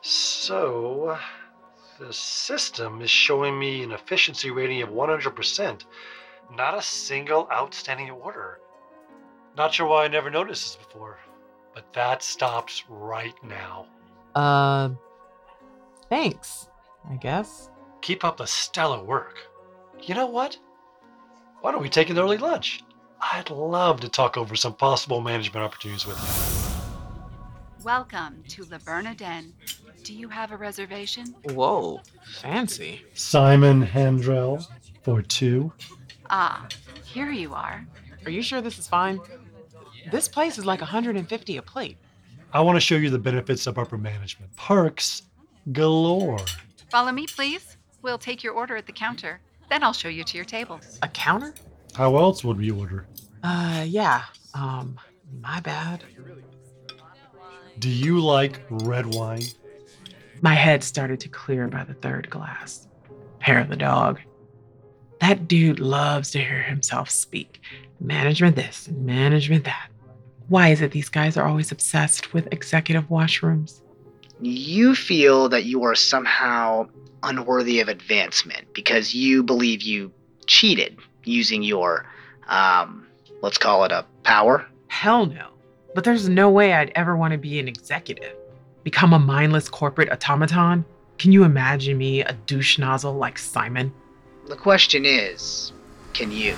So, 0.00 1.16
the 2.00 2.12
system 2.12 3.02
is 3.02 3.10
showing 3.10 3.56
me 3.56 3.84
an 3.84 3.92
efficiency 3.92 4.50
rating 4.50 4.82
of 4.82 4.88
100%. 4.88 5.84
Not 6.52 6.76
a 6.76 6.82
single 6.82 7.48
outstanding 7.52 8.10
order. 8.10 8.59
Not 9.56 9.74
sure 9.74 9.86
why 9.86 10.04
I 10.04 10.08
never 10.08 10.30
noticed 10.30 10.78
this 10.78 10.86
before, 10.86 11.18
but 11.74 11.92
that 11.92 12.22
stops 12.22 12.84
right 12.88 13.34
now. 13.42 13.86
Uh, 14.34 14.90
thanks, 16.08 16.68
I 17.10 17.16
guess. 17.16 17.68
Keep 18.00 18.24
up 18.24 18.36
the 18.36 18.46
stellar 18.46 19.02
work. 19.02 19.38
You 20.02 20.14
know 20.14 20.26
what? 20.26 20.56
Why 21.60 21.72
don't 21.72 21.82
we 21.82 21.88
take 21.88 22.10
an 22.10 22.18
early 22.18 22.38
lunch? 22.38 22.82
I'd 23.20 23.50
love 23.50 24.00
to 24.00 24.08
talk 24.08 24.38
over 24.38 24.56
some 24.56 24.72
possible 24.74 25.20
management 25.20 25.64
opportunities 25.64 26.06
with 26.06 26.16
you. 26.16 27.84
Welcome 27.84 28.44
to 28.48 28.64
Le 28.70 28.78
Bernardin. 28.78 29.52
Do 30.04 30.14
you 30.14 30.28
have 30.28 30.52
a 30.52 30.56
reservation? 30.56 31.34
Whoa, 31.50 32.00
fancy. 32.40 33.02
Simon 33.14 33.82
Handrell 33.82 34.66
for 35.02 35.20
two. 35.22 35.72
Ah, 36.30 36.66
here 37.04 37.30
you 37.30 37.52
are. 37.52 37.86
Are 38.24 38.30
you 38.30 38.42
sure 38.42 38.60
this 38.60 38.78
is 38.78 38.86
fine? 38.86 39.20
This 40.10 40.28
place 40.28 40.58
is 40.58 40.64
like 40.64 40.80
150 40.80 41.56
a 41.56 41.62
plate. 41.62 41.98
I 42.52 42.60
want 42.60 42.76
to 42.76 42.80
show 42.80 42.96
you 42.96 43.10
the 43.10 43.18
benefits 43.18 43.66
of 43.66 43.78
upper 43.78 43.98
management. 43.98 44.54
Perks 44.56 45.22
galore. 45.72 46.40
Follow 46.90 47.12
me, 47.12 47.26
please. 47.26 47.76
We'll 48.02 48.18
take 48.18 48.42
your 48.42 48.54
order 48.54 48.76
at 48.76 48.86
the 48.86 48.92
counter. 48.92 49.40
Then 49.68 49.84
I'll 49.84 49.92
show 49.92 50.08
you 50.08 50.24
to 50.24 50.36
your 50.36 50.44
table. 50.44 50.80
A 51.02 51.08
counter? 51.08 51.54
How 51.94 52.16
else 52.16 52.42
would 52.42 52.56
we 52.56 52.70
order? 52.70 53.06
Uh, 53.42 53.84
yeah. 53.86 54.24
Um, 54.54 54.98
my 55.40 55.60
bad. 55.60 56.02
Do 57.78 57.88
you 57.88 58.20
like 58.20 58.60
red 58.68 59.06
wine? 59.06 59.44
My 60.42 60.54
head 60.54 60.82
started 60.82 61.20
to 61.20 61.28
clear 61.28 61.68
by 61.68 61.84
the 61.84 61.94
third 61.94 62.28
glass. 62.30 62.88
Hair 63.38 63.60
of 63.60 63.68
the 63.68 63.76
dog. 63.76 64.20
That 65.20 65.46
dude 65.46 65.78
loves 65.78 66.30
to 66.32 66.38
hear 66.38 66.62
himself 66.62 67.10
speak. 67.10 67.60
Management 68.00 68.56
this, 68.56 68.88
management 68.88 69.64
that. 69.64 69.90
Why 70.48 70.68
is 70.68 70.80
it 70.80 70.90
these 70.90 71.08
guys 71.08 71.36
are 71.36 71.46
always 71.46 71.70
obsessed 71.70 72.32
with 72.32 72.48
executive 72.50 73.08
washrooms? 73.08 73.82
You 74.40 74.94
feel 74.94 75.50
that 75.50 75.64
you 75.64 75.84
are 75.84 75.94
somehow 75.94 76.88
unworthy 77.22 77.80
of 77.80 77.88
advancement 77.88 78.72
because 78.72 79.14
you 79.14 79.42
believe 79.42 79.82
you 79.82 80.10
cheated 80.46 80.98
using 81.24 81.62
your, 81.62 82.06
um, 82.48 83.06
let's 83.42 83.58
call 83.58 83.84
it 83.84 83.92
a 83.92 84.06
power. 84.24 84.66
Hell 84.88 85.26
no. 85.26 85.48
But 85.94 86.04
there's 86.04 86.28
no 86.28 86.50
way 86.50 86.72
I'd 86.72 86.92
ever 86.94 87.16
want 87.16 87.32
to 87.32 87.38
be 87.38 87.60
an 87.60 87.68
executive. 87.68 88.34
Become 88.82 89.12
a 89.12 89.18
mindless 89.18 89.68
corporate 89.68 90.10
automaton? 90.10 90.84
Can 91.18 91.32
you 91.32 91.44
imagine 91.44 91.98
me 91.98 92.22
a 92.22 92.32
douche 92.46 92.78
nozzle 92.78 93.12
like 93.12 93.38
Simon? 93.38 93.92
The 94.48 94.56
question 94.56 95.04
is, 95.04 95.72
can 96.14 96.32
you? 96.32 96.56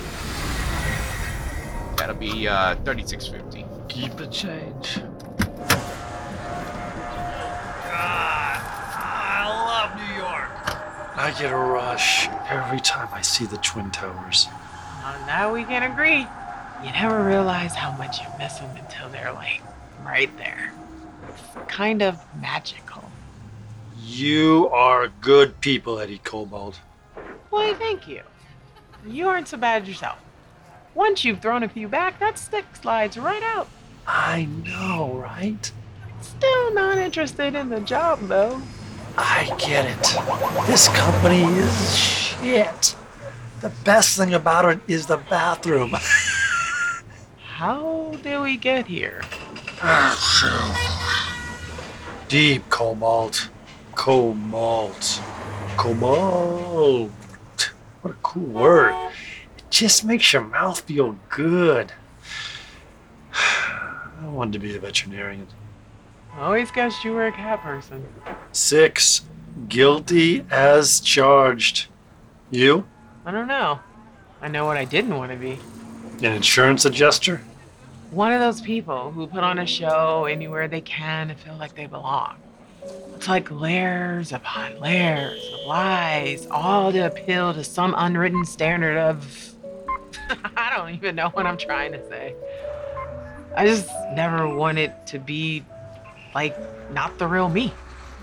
That'll 2.03 2.17
be 2.17 2.49
uh, 2.49 2.75
3650. 2.83 3.63
Keep 3.87 4.17
the 4.17 4.27
change. 4.27 4.97
God, 4.97 5.07
I 8.59 9.47
love 9.47 9.95
New 9.95 10.13
York. 10.13 10.51
I 11.15 11.33
get 11.39 11.53
a 11.53 11.55
rush 11.55 12.27
every 12.49 12.81
time 12.81 13.07
I 13.13 13.21
see 13.21 13.45
the 13.45 13.55
Twin 13.55 13.89
Towers. 13.89 14.49
On 15.05 15.25
that 15.27 15.53
we 15.53 15.63
can 15.63 15.89
agree. 15.89 16.27
You 16.85 16.91
never 16.91 17.25
realize 17.25 17.73
how 17.73 17.93
much 17.93 18.19
you 18.19 18.27
miss 18.37 18.57
them 18.57 18.75
until 18.75 19.07
they're 19.07 19.31
like 19.31 19.61
right 20.03 20.35
there. 20.35 20.73
It's 21.29 21.41
kind 21.71 22.01
of 22.01 22.19
magical. 22.41 23.09
You 24.03 24.67
are 24.73 25.07
good 25.07 25.61
people, 25.61 25.99
Eddie 25.99 26.19
Cobalt. 26.21 26.81
Why, 27.49 27.73
thank 27.75 28.09
you. 28.09 28.23
You 29.07 29.29
aren't 29.29 29.47
so 29.47 29.55
bad 29.55 29.87
yourself. 29.87 30.19
Once 30.95 31.25
you've 31.25 31.39
thrown 31.39 31.63
a 31.63 31.69
few 31.69 31.87
back, 31.87 32.19
that 32.19 32.37
stick 32.37 32.65
slides 32.79 33.17
right 33.17 33.41
out. 33.43 33.67
I 34.05 34.45
know, 34.45 35.13
right? 35.13 35.71
Still 36.21 36.73
not 36.73 36.97
interested 36.97 37.55
in 37.55 37.69
the 37.69 37.79
job, 37.81 38.19
though. 38.27 38.61
I 39.17 39.45
get 39.57 39.85
it. 39.85 40.67
This 40.67 40.87
company 40.89 41.43
is 41.43 41.97
shit. 41.97 42.95
The 43.61 43.69
best 43.83 44.17
thing 44.17 44.33
about 44.33 44.65
it 44.65 44.79
is 44.87 45.07
the 45.07 45.17
bathroom. 45.17 45.91
How 47.37 48.13
did 48.21 48.41
we 48.41 48.57
get 48.57 48.87
here? 48.87 49.21
Deep 52.27 52.69
cobalt. 52.69 53.49
Cobalt. 53.95 55.21
Cobalt. 55.77 57.11
What 58.01 58.11
a 58.11 58.17
cool 58.21 58.43
word. 58.43 59.11
It 59.73 59.77
just 59.77 60.05
makes 60.05 60.31
your 60.31 60.43
mouth 60.43 60.81
feel 60.81 61.17
good. 61.29 61.93
I 63.33 64.27
wanted 64.27 64.53
to 64.53 64.59
be 64.59 64.75
a 64.75 64.79
veterinarian. 64.79 65.47
Always 66.37 66.69
guessed 66.69 67.03
you 67.03 67.11
were 67.11 67.25
a 67.25 67.31
cat 67.31 67.59
person. 67.63 68.05
Six. 68.51 69.23
Guilty 69.67 70.45
as 70.51 70.99
charged. 70.99 71.87
You? 72.51 72.85
I 73.25 73.31
don't 73.31 73.47
know. 73.47 73.79
I 74.43 74.47
know 74.47 74.67
what 74.67 74.77
I 74.77 74.85
didn't 74.85 75.17
want 75.17 75.31
to 75.31 75.37
be. 75.39 75.57
An 76.19 76.33
insurance 76.33 76.85
adjuster? 76.85 77.41
One 78.11 78.31
of 78.31 78.39
those 78.39 78.61
people 78.61 79.11
who 79.11 79.25
put 79.25 79.43
on 79.43 79.57
a 79.57 79.65
show 79.65 80.25
anywhere 80.25 80.67
they 80.67 80.81
can 80.81 81.29
to 81.29 81.33
feel 81.33 81.57
like 81.57 81.73
they 81.73 81.87
belong. 81.87 82.35
It's 83.15 83.27
like 83.27 83.49
layers 83.49 84.33
upon 84.33 84.79
layers 84.79 85.43
of 85.51 85.65
lies, 85.65 86.45
all 86.51 86.91
to 86.91 87.07
appeal 87.07 87.55
to 87.55 87.63
some 87.63 87.95
unwritten 87.97 88.45
standard 88.45 88.97
of. 88.97 89.49
I 90.55 90.75
don't 90.75 90.93
even 90.93 91.15
know 91.15 91.29
what 91.29 91.45
I'm 91.45 91.57
trying 91.57 91.91
to 91.93 92.09
say. 92.09 92.35
I 93.55 93.65
just 93.67 93.89
never 94.13 94.47
wanted 94.53 94.91
it 94.91 95.07
to 95.07 95.19
be, 95.19 95.63
like, 96.33 96.57
not 96.91 97.17
the 97.17 97.27
real 97.27 97.49
me. 97.49 97.73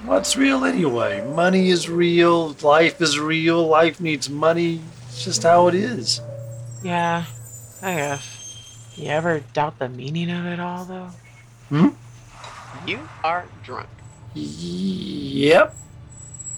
What's 0.05 0.37
real 0.37 0.65
anyway? 0.65 1.25
Money 1.35 1.69
is 1.69 1.89
real, 1.89 2.57
life 2.63 3.01
is 3.01 3.19
real, 3.19 3.67
life 3.67 4.01
needs 4.01 4.31
money. 4.31 4.81
It's 5.09 5.25
just 5.25 5.43
how 5.43 5.69
it 5.69 5.75
is. 5.75 6.21
Yeah, 6.83 7.25
I 7.83 7.95
guess. 7.95 8.93
You 8.97 9.09
ever 9.09 9.41
doubt 9.53 9.79
the 9.79 9.89
meaning 9.89 10.31
of 10.31 10.47
it 10.47 10.59
all, 10.59 10.85
though? 10.85 11.11
Hmm? 11.69 11.89
You 12.89 13.01
are 13.23 13.47
drunk. 13.63 13.89
Yep. 14.35 15.75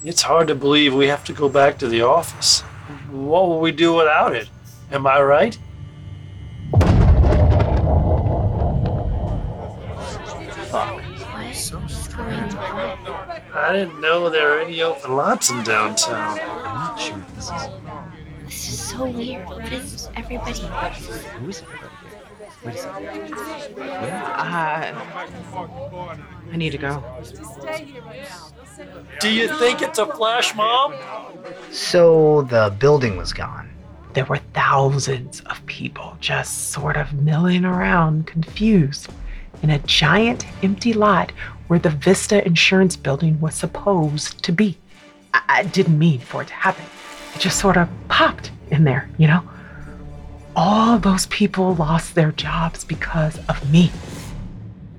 It's 0.03 0.21
hard 0.21 0.47
to 0.47 0.55
believe 0.55 0.93
we 0.93 1.07
have 1.07 1.23
to 1.25 1.33
go 1.33 1.49
back 1.49 1.77
to 1.79 1.87
the 1.87 2.01
office. 2.01 2.61
What 3.11 3.47
will 3.47 3.59
we 3.59 3.71
do 3.71 3.93
without 3.93 4.35
it? 4.35 4.49
Am 4.93 5.07
I 5.07 5.19
right? 5.23 5.57
I 13.55 13.71
didn't 13.73 13.99
know 13.99 14.29
there 14.29 14.51
were 14.51 14.59
any 14.59 14.83
open 14.83 15.15
lots 15.15 15.49
in 15.49 15.63
downtown. 15.63 16.39
I'm 16.39 16.75
not 16.75 16.99
sure 16.99 17.17
this 17.35 17.45
is. 17.45 17.69
This 18.45 18.69
is 18.69 18.79
so 18.89 19.09
weird. 19.09 19.47
What 19.47 19.73
is 19.73 20.09
everybody? 20.15 20.59
Who 20.59 21.49
is 21.49 21.63
everybody 21.63 21.89
here? 22.03 22.19
Wait 22.63 22.75
a 22.75 22.77
second. 22.77 23.33
Uh, 23.33 24.93
I 26.51 26.55
need 26.55 26.69
to 26.69 26.77
go. 26.77 27.03
Do 29.19 29.29
you 29.29 29.47
think 29.57 29.81
it's 29.81 29.97
a 29.97 30.05
flash 30.05 30.53
mob? 30.53 30.93
So 31.71 32.43
the 32.43 32.75
building 32.77 33.17
was 33.17 33.33
gone. 33.33 33.72
There 34.13 34.25
were 34.25 34.39
thousands 34.53 35.41
of 35.41 35.65
people 35.65 36.15
just 36.19 36.69
sort 36.71 36.97
of 36.97 37.13
milling 37.13 37.65
around, 37.65 38.27
confused, 38.27 39.09
in 39.63 39.71
a 39.71 39.79
giant 39.79 40.45
empty 40.63 40.93
lot 40.93 41.31
where 41.67 41.79
the 41.79 41.89
Vista 41.89 42.45
Insurance 42.45 42.95
Building 42.95 43.39
was 43.39 43.55
supposed 43.55 44.43
to 44.43 44.51
be. 44.51 44.77
I, 45.33 45.41
I 45.47 45.63
didn't 45.63 45.97
mean 45.97 46.19
for 46.19 46.43
it 46.43 46.49
to 46.49 46.53
happen. 46.53 46.85
It 47.33 47.39
just 47.39 47.59
sort 47.59 47.77
of 47.77 47.89
popped 48.07 48.51
in 48.69 48.83
there, 48.83 49.09
you 49.17 49.27
know? 49.27 49.41
All 50.55 50.99
those 50.99 51.25
people 51.27 51.73
lost 51.73 52.13
their 52.13 52.31
jobs 52.33 52.83
because 52.83 53.39
of 53.49 53.71
me. 53.71 53.91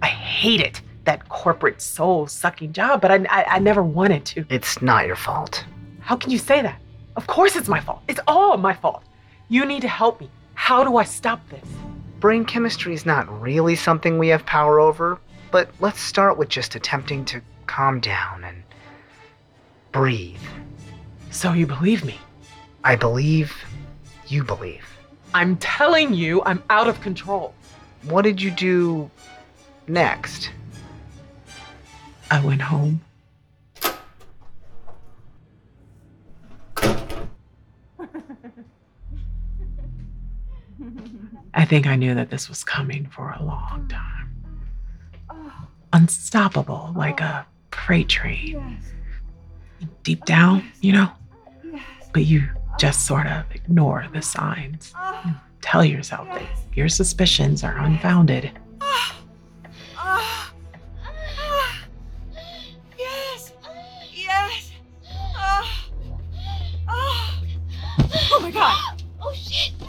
I 0.02 0.08
hate 0.08 0.60
it, 0.60 0.80
that 1.04 1.28
corporate 1.28 1.80
soul 1.80 2.26
sucking 2.26 2.72
job, 2.72 3.00
but 3.00 3.12
I, 3.12 3.24
I, 3.30 3.44
I 3.44 3.58
never 3.60 3.82
wanted 3.82 4.24
to. 4.26 4.44
It's 4.48 4.82
not 4.82 5.06
your 5.06 5.14
fault. 5.14 5.64
How 6.00 6.16
can 6.16 6.32
you 6.32 6.38
say 6.38 6.62
that? 6.62 6.80
Of 7.16 7.26
course 7.26 7.54
it's 7.56 7.68
my 7.68 7.80
fault. 7.80 8.02
It's 8.08 8.20
all 8.26 8.56
my 8.56 8.74
fault. 8.74 9.04
You 9.48 9.64
need 9.64 9.82
to 9.82 9.88
help 9.88 10.20
me. 10.20 10.30
How 10.54 10.82
do 10.82 10.96
I 10.96 11.04
stop 11.04 11.40
this? 11.48 11.68
Brain 12.18 12.44
chemistry 12.44 12.94
is 12.94 13.06
not 13.06 13.40
really 13.40 13.76
something 13.76 14.18
we 14.18 14.28
have 14.28 14.44
power 14.46 14.80
over, 14.80 15.18
but 15.50 15.68
let's 15.80 16.00
start 16.00 16.36
with 16.38 16.48
just 16.48 16.74
attempting 16.74 17.24
to 17.26 17.40
calm 17.66 18.00
down 18.00 18.44
and 18.44 18.62
breathe. 19.92 20.40
So 21.30 21.52
you 21.52 21.66
believe 21.66 22.04
me? 22.04 22.18
I 22.82 22.96
believe 22.96 23.54
you 24.26 24.42
believe. 24.42 24.84
I'm 25.34 25.56
telling 25.56 26.14
you, 26.14 26.42
I'm 26.44 26.62
out 26.70 26.88
of 26.88 27.00
control. 27.00 27.54
What 28.02 28.22
did 28.22 28.40
you 28.40 28.50
do 28.50 29.10
next? 29.86 30.50
I 32.30 32.44
went 32.44 32.62
home. 32.62 33.02
I 41.54 41.64
think 41.64 41.86
I 41.86 41.96
knew 41.96 42.14
that 42.14 42.30
this 42.30 42.48
was 42.48 42.64
coming 42.64 43.06
for 43.06 43.30
a 43.30 43.42
long 43.42 43.86
mm. 43.86 43.90
time. 43.90 44.30
Oh. 45.30 45.52
Unstoppable, 45.92 46.92
like 46.96 47.20
oh. 47.20 47.24
a 47.24 47.46
freight 47.70 48.08
train. 48.08 48.78
Deep 50.02 50.24
down, 50.24 50.64
you 50.80 50.92
know? 50.92 51.10
But 52.12 52.24
you 52.24 52.48
just 52.78 53.06
sort 53.06 53.26
of 53.26 53.44
ignore 53.54 54.06
the 54.12 54.22
signs. 54.22 54.92
Ah. 54.96 55.20
and 55.24 55.36
Tell 55.60 55.84
yourself 55.84 56.28
that 56.28 56.42
your 56.74 56.88
suspicions 56.88 57.64
are 57.64 57.76
unfounded. 57.78 58.50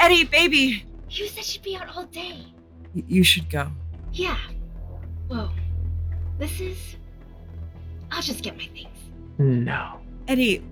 Eddie, 0.06 0.24
baby. 0.26 0.86
You 1.10 1.28
said 1.28 1.44
she'd 1.44 1.64
be 1.64 1.76
out 1.76 1.88
all 1.96 2.04
day. 2.04 2.38
Y- 2.94 3.04
you 3.08 3.24
should 3.24 3.50
go. 3.50 3.72
Yeah. 4.14 4.38
Whoa. 5.28 5.50
This 6.38 6.60
is. 6.60 6.78
I'll 8.12 8.22
just 8.22 8.44
get 8.44 8.56
my 8.56 8.68
things. 8.68 9.00
No. 9.40 10.00
Eddie, 10.28 10.64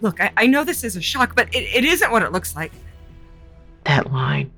look, 0.00 0.22
I, 0.22 0.32
I 0.38 0.46
know 0.46 0.64
this 0.64 0.84
is 0.84 0.96
a 0.96 1.02
shock, 1.02 1.36
but 1.36 1.54
it, 1.54 1.64
it 1.64 1.84
isn't 1.84 2.10
what 2.10 2.22
it 2.22 2.32
looks 2.32 2.56
like. 2.56 2.72
That 3.84 4.10
line. 4.10 4.50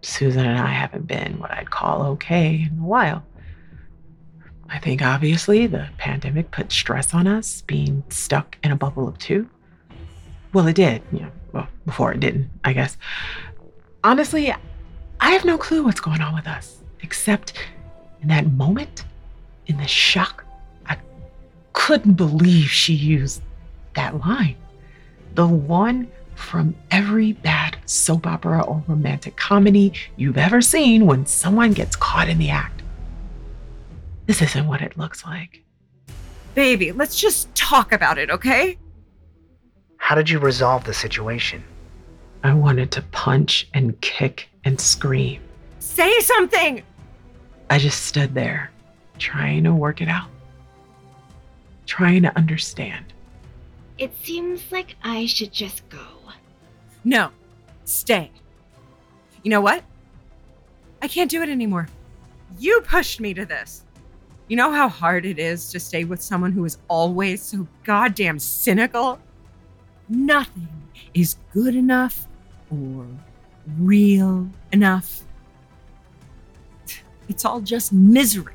Susan 0.00 0.46
and 0.46 0.58
I 0.58 0.68
haven't 0.68 1.06
been 1.06 1.38
what 1.38 1.50
I'd 1.50 1.70
call 1.70 2.02
okay 2.12 2.66
in 2.72 2.78
a 2.78 2.86
while. 2.86 3.26
I 4.70 4.78
think 4.78 5.02
obviously 5.02 5.66
the 5.66 5.86
pandemic 5.98 6.50
put 6.50 6.72
stress 6.72 7.12
on 7.12 7.26
us, 7.26 7.60
being 7.60 8.04
stuck 8.08 8.56
in 8.64 8.72
a 8.72 8.76
bubble 8.76 9.06
of 9.06 9.18
two. 9.18 9.50
Well, 10.52 10.66
it 10.66 10.76
did, 10.76 11.02
you 11.12 11.20
know, 11.20 11.30
well, 11.52 11.68
before 11.84 12.12
it 12.12 12.20
didn't, 12.20 12.48
I 12.64 12.72
guess. 12.72 12.96
Honestly, 14.04 14.54
I 15.20 15.30
have 15.30 15.44
no 15.44 15.58
clue 15.58 15.84
what's 15.84 16.00
going 16.00 16.20
on 16.20 16.34
with 16.34 16.46
us, 16.46 16.78
except 17.00 17.52
in 18.22 18.28
that 18.28 18.52
moment, 18.52 19.04
in 19.66 19.76
the 19.76 19.86
shock, 19.86 20.44
I 20.86 20.96
couldn't 21.72 22.14
believe 22.14 22.68
she 22.68 22.94
used 22.94 23.42
that 23.94 24.18
line. 24.20 24.56
The 25.34 25.46
one 25.46 26.08
from 26.34 26.74
every 26.90 27.32
bad 27.32 27.76
soap 27.86 28.26
opera 28.26 28.62
or 28.62 28.82
romantic 28.86 29.36
comedy 29.36 29.92
you've 30.16 30.38
ever 30.38 30.60
seen 30.60 31.06
when 31.06 31.26
someone 31.26 31.72
gets 31.72 31.96
caught 31.96 32.28
in 32.28 32.38
the 32.38 32.50
act. 32.50 32.82
This 34.26 34.42
isn't 34.42 34.66
what 34.66 34.82
it 34.82 34.98
looks 34.98 35.24
like. 35.24 35.62
Baby, 36.54 36.92
let's 36.92 37.20
just 37.20 37.54
talk 37.54 37.92
about 37.92 38.18
it, 38.18 38.30
okay? 38.30 38.78
How 40.06 40.14
did 40.14 40.30
you 40.30 40.38
resolve 40.38 40.84
the 40.84 40.94
situation? 40.94 41.64
I 42.44 42.54
wanted 42.54 42.92
to 42.92 43.02
punch 43.10 43.68
and 43.74 44.00
kick 44.00 44.48
and 44.64 44.80
scream. 44.80 45.42
Say 45.80 46.20
something. 46.20 46.84
I 47.70 47.78
just 47.78 48.04
stood 48.04 48.32
there 48.32 48.70
trying 49.18 49.64
to 49.64 49.74
work 49.74 50.00
it 50.00 50.06
out, 50.06 50.28
trying 51.86 52.22
to 52.22 52.38
understand. 52.38 53.14
It 53.98 54.12
seems 54.22 54.70
like 54.70 54.94
I 55.02 55.26
should 55.26 55.52
just 55.52 55.88
go. 55.88 56.06
No, 57.02 57.30
stay. 57.84 58.30
You 59.42 59.50
know 59.50 59.60
what? 59.60 59.82
I 61.02 61.08
can't 61.08 61.28
do 61.28 61.42
it 61.42 61.48
anymore. 61.48 61.88
You 62.60 62.80
pushed 62.82 63.18
me 63.18 63.34
to 63.34 63.44
this. 63.44 63.82
You 64.46 64.56
know 64.56 64.70
how 64.70 64.88
hard 64.88 65.26
it 65.26 65.40
is 65.40 65.72
to 65.72 65.80
stay 65.80 66.04
with 66.04 66.22
someone 66.22 66.52
who 66.52 66.64
is 66.64 66.78
always 66.86 67.42
so 67.42 67.66
goddamn 67.82 68.38
cynical? 68.38 69.18
Nothing 70.08 70.68
is 71.14 71.36
good 71.52 71.74
enough 71.74 72.26
or 72.70 73.06
real 73.78 74.48
enough. 74.72 75.24
It's 77.28 77.44
all 77.44 77.60
just 77.60 77.92
misery. 77.92 78.54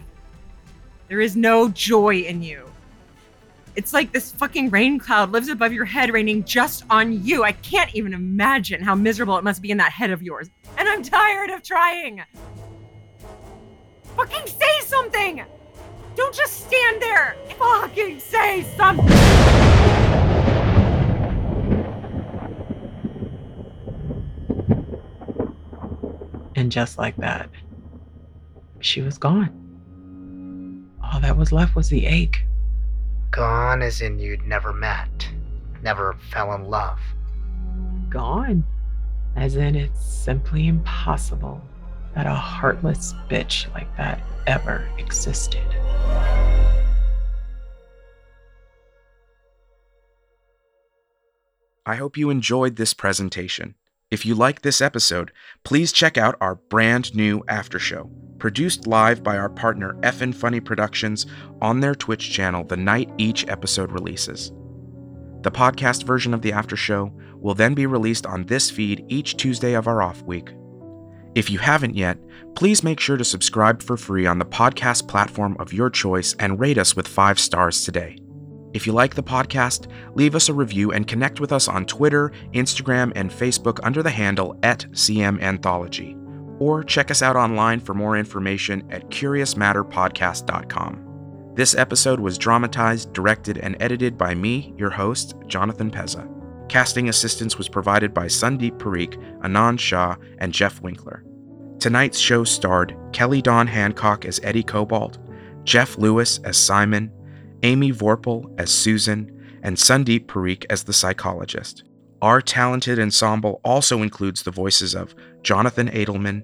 There 1.10 1.20
is 1.20 1.36
no 1.36 1.68
joy 1.68 2.20
in 2.20 2.41
you. 2.41 2.72
It's 3.76 3.93
like 3.93 4.12
this 4.12 4.32
fucking 4.32 4.70
rain 4.70 4.99
cloud 4.99 5.32
lives 5.32 5.49
above 5.49 5.74
your 5.74 5.86
head, 5.86 6.12
raining 6.12 6.43
just 6.43 6.84
on 6.89 7.26
you. 7.26 7.43
I 7.43 7.54
can't 7.54 7.93
even 7.95 8.14
imagine 8.14 8.82
how 8.82 8.95
miserable 8.95 9.38
it 9.38 9.43
must 9.43 9.62
be 9.62 9.72
in 9.72 9.78
that 9.78 9.91
head 9.91 10.12
of 10.12 10.22
yours. 10.22 10.49
And 10.78 10.88
I'm 10.88 11.04
tired 11.04 11.49
of 11.49 11.64
trying. 11.64 12.22
Fucking 14.16 14.47
say 14.47 14.80
something! 14.86 15.43
Don't 16.16 16.36
just 16.36 16.68
stand 16.68 17.02
there! 17.02 17.36
Fucking 17.58 18.20
say 18.20 18.66
something! 18.76 19.08
And 26.56 26.72
just 26.72 26.97
like 26.97 27.16
that, 27.18 27.49
she 28.80 29.02
was 29.02 29.18
gone. 29.18 29.58
All 31.04 31.20
that 31.20 31.38
was 31.38 31.52
left 31.52 31.76
was 31.76 31.89
the 31.89 32.06
ache. 32.06 32.43
Gone 33.32 33.82
as 33.82 34.02
in 34.02 34.20
you'd 34.20 34.45
never 34.45 34.74
met, 34.74 35.30
never 35.82 36.18
fell 36.30 36.54
in 36.54 36.66
love. 36.66 36.99
Gone. 38.10 38.64
As 39.36 39.56
in, 39.56 39.76
it's 39.76 40.04
simply 40.04 40.68
impossible 40.68 41.62
that 42.16 42.28
a 42.28 42.34
heartless 42.34 43.14
bitch 43.30 43.74
like 43.74 43.95
that 43.95 44.22
ever 44.45 44.89
existed. 44.97 45.64
I 51.86 51.95
hope 51.95 52.18
you 52.18 52.30
enjoyed 52.30 52.76
this 52.76 52.93
presentation. 52.93 53.76
If 54.12 54.26
you 54.26 54.36
like 54.36 54.62
this 54.62 54.82
episode, 54.82 55.32
please 55.64 55.93
check 55.93 56.18
out 56.18 56.36
our 56.41 56.55
brand 56.55 57.16
new 57.16 57.45
after 57.47 57.80
show, 57.80 58.12
produced 58.39 58.86
live 58.86 59.24
by 59.24 59.38
our 59.38 59.47
partner 59.47 59.93
Effin 60.01 60.36
Funny 60.36 60.59
Productions 60.59 61.26
on 61.62 61.80
their 61.80 61.95
Twitch 61.95 62.30
channel 62.30 62.66
the 62.66 62.76
night 62.76 63.09
each 63.18 63.47
episode 63.47 63.89
releases. 63.93 64.51
The 65.43 65.51
podcast 65.51 66.03
version 66.03 66.34
of 66.34 66.41
the 66.41 66.51
after 66.51 66.76
show 66.76 67.14
will 67.38 67.55
then 67.55 67.74
be 67.74 67.86
released 67.86 68.26
on 68.26 68.45
this 68.47 68.70
feed 68.70 69.05
each 69.07 69.38
Tuesday 69.38 69.76
of 69.76 69.88
our 69.88 70.01
off 70.01 70.22
week. 70.24 70.49
If 71.34 71.49
you 71.49 71.59
haven't 71.59 71.95
yet, 71.95 72.18
please 72.57 72.84
make 72.84 72.99
sure 72.99 73.16
to 73.16 73.24
subscribe 73.24 73.82
for 73.82 73.95
free 73.95 74.28
on 74.28 74.39
the 74.39 74.45
podcast 74.45 75.07
platform 75.07 75.55
of 75.57 75.72
your 75.72 75.89
choice 75.89 76.36
and 76.38 76.59
rate 76.59 76.78
us 76.78 76.97
with 76.97 77.07
five 77.07 77.39
stars 77.39 77.86
today. 77.86 78.18
If 78.74 78.88
you 78.88 78.93
like 78.93 79.15
the 79.15 79.24
podcast, 79.24 79.88
leave 80.15 80.36
us 80.36 80.49
a 80.49 80.53
review 80.53 80.91
and 80.91 81.07
connect 81.07 81.39
with 81.39 81.51
us 81.51 81.67
on 81.67 81.86
Twitter, 81.86 82.32
Instagram, 82.53 83.11
and 83.15 83.30
Facebook 83.30 83.80
under 83.84 84.01
the 84.01 84.09
handle 84.09 84.57
at 84.63 84.86
CM 84.91 85.41
Anthology. 85.41 86.15
Or 86.59 86.84
check 86.84 87.11
us 87.11 87.22
out 87.22 87.36
online 87.36 87.80
for 87.80 87.93
more 87.93 88.17
information 88.17 88.84
at 88.91 89.09
CuriousMatterPodcast.com. 89.09 91.07
This 91.53 91.76
episode 91.76 92.22
was 92.22 92.38
dramatized, 92.38 93.11
directed, 93.11 93.57
and 93.57 93.76
edited 93.82 94.17
by 94.17 94.36
me, 94.36 94.74
your 94.78 94.89
host, 94.89 95.36
Jonathan 95.47 95.91
Pezza. 95.91 96.30
Casting 96.69 97.09
assistance 97.09 97.57
was 97.57 97.67
provided 97.67 98.13
by 98.13 98.28
Sundeep 98.28 98.78
Parikh, 98.78 99.17
Anand 99.41 99.80
Shah, 99.80 100.15
and 100.38 100.53
Jeff 100.53 100.82
Winkler. 100.82 101.26
Tonight's 101.80 102.19
show 102.19 102.45
starred 102.45 102.95
Kelli 103.11 103.43
Dawn 103.43 103.67
Hancock 103.67 104.24
as 104.24 104.39
Eddie 104.43 104.63
Cobalt, 104.63 105.17
Jeff 105.65 105.97
Lewis 105.97 106.39
as 106.45 106.55
Simon, 106.55 107.11
Amy 107.64 107.91
Vorpahl 107.91 108.53
as 108.59 108.72
Susan, 108.72 109.38
and 109.64 109.78
Sundeep 109.78 110.26
Parikh 110.26 110.66
as 110.70 110.84
the 110.84 110.93
psychologist. 110.93 111.84
Our 112.22 112.41
talented 112.41 112.99
ensemble 112.99 113.62
also 113.64 114.01
includes 114.01 114.43
the 114.43 114.51
voices 114.51 114.95
of 114.95 115.16
Jonathan 115.43 115.89
Edelman, 115.89 116.43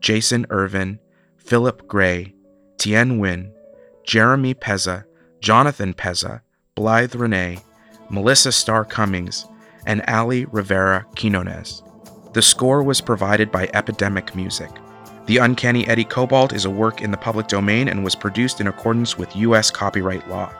Jason 0.00 0.46
Irvin, 0.50 0.98
Philip 1.36 1.86
Gray, 1.86 2.34
Tien 2.78 3.18
Nguyen, 3.18 3.50
Jeremy 4.04 4.54
Pezza, 4.54 5.04
Jonathan 5.40 5.94
Pezza, 5.94 6.40
Blythe 6.74 7.14
Renee, 7.14 7.58
Melissa 8.10 8.52
Starr 8.52 8.84
Cummings, 8.84 9.46
and 9.86 10.02
Ali 10.08 10.44
Rivera 10.46 11.04
Quinones. 11.16 11.82
The 12.32 12.42
score 12.42 12.82
was 12.82 13.00
provided 13.00 13.50
by 13.50 13.70
Epidemic 13.74 14.34
Music. 14.34 14.70
The 15.28 15.36
Uncanny 15.36 15.86
Eddie 15.86 16.06
Cobalt 16.06 16.54
is 16.54 16.64
a 16.64 16.70
work 16.70 17.02
in 17.02 17.10
the 17.10 17.18
public 17.18 17.48
domain 17.48 17.88
and 17.88 18.02
was 18.02 18.14
produced 18.14 18.62
in 18.62 18.66
accordance 18.66 19.18
with 19.18 19.36
U.S. 19.36 19.70
copyright 19.70 20.26
law. 20.26 20.50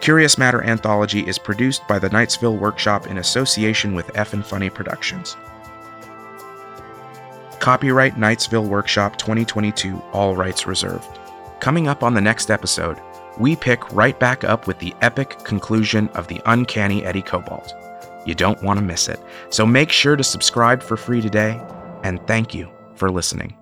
Curious 0.00 0.38
Matter 0.38 0.64
Anthology 0.64 1.20
is 1.28 1.38
produced 1.38 1.86
by 1.86 1.98
the 1.98 2.08
Knightsville 2.08 2.58
Workshop 2.58 3.06
in 3.06 3.18
association 3.18 3.92
with 3.92 4.06
Effin 4.14 4.42
Funny 4.42 4.70
Productions. 4.70 5.36
Copyright 7.60 8.14
Knightsville 8.14 8.66
Workshop 8.66 9.18
2022, 9.18 10.02
all 10.14 10.34
rights 10.34 10.66
reserved. 10.66 11.18
Coming 11.60 11.86
up 11.86 12.02
on 12.02 12.14
the 12.14 12.20
next 12.22 12.50
episode, 12.50 12.98
we 13.38 13.54
pick 13.54 13.92
right 13.92 14.18
back 14.18 14.42
up 14.42 14.66
with 14.66 14.78
the 14.78 14.94
epic 15.02 15.38
conclusion 15.44 16.08
of 16.14 16.28
the 16.28 16.40
Uncanny 16.46 17.04
Eddie 17.04 17.20
Cobalt. 17.20 17.74
You 18.24 18.34
don't 18.34 18.62
want 18.62 18.78
to 18.78 18.84
miss 18.86 19.06
it, 19.06 19.20
so 19.50 19.66
make 19.66 19.90
sure 19.90 20.16
to 20.16 20.24
subscribe 20.24 20.82
for 20.82 20.96
free 20.96 21.20
today, 21.20 21.60
and 22.02 22.26
thank 22.26 22.54
you 22.54 22.70
for 22.94 23.10
listening. 23.10 23.54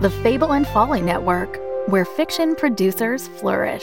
The 0.00 0.10
Fable 0.10 0.52
and 0.52 0.68
Folly 0.68 1.00
Network, 1.00 1.58
where 1.88 2.04
fiction 2.04 2.54
producers 2.54 3.28
flourish. 3.28 3.82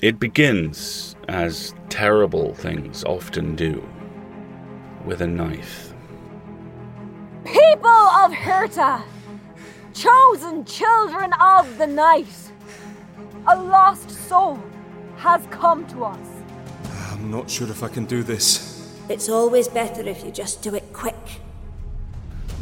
It 0.00 0.18
begins, 0.18 1.14
as 1.28 1.72
terrible 1.88 2.52
things 2.52 3.04
often 3.04 3.54
do, 3.54 3.88
with 5.04 5.20
a 5.20 5.26
knife. 5.28 5.94
People 7.44 7.88
of 7.88 8.32
Hirta, 8.32 9.04
chosen 9.94 10.64
children 10.64 11.32
of 11.34 11.78
the 11.78 11.86
night, 11.86 12.52
a 13.46 13.56
lost 13.56 14.10
soul 14.10 14.58
has 15.16 15.46
come 15.52 15.86
to 15.86 16.02
us. 16.02 16.28
I'm 17.12 17.30
not 17.30 17.48
sure 17.48 17.70
if 17.70 17.84
I 17.84 17.88
can 17.88 18.04
do 18.04 18.24
this. 18.24 18.92
It's 19.08 19.28
always 19.28 19.68
better 19.68 20.02
if 20.02 20.24
you 20.24 20.32
just 20.32 20.60
do 20.60 20.74
it 20.74 20.92
quick. 20.92 21.14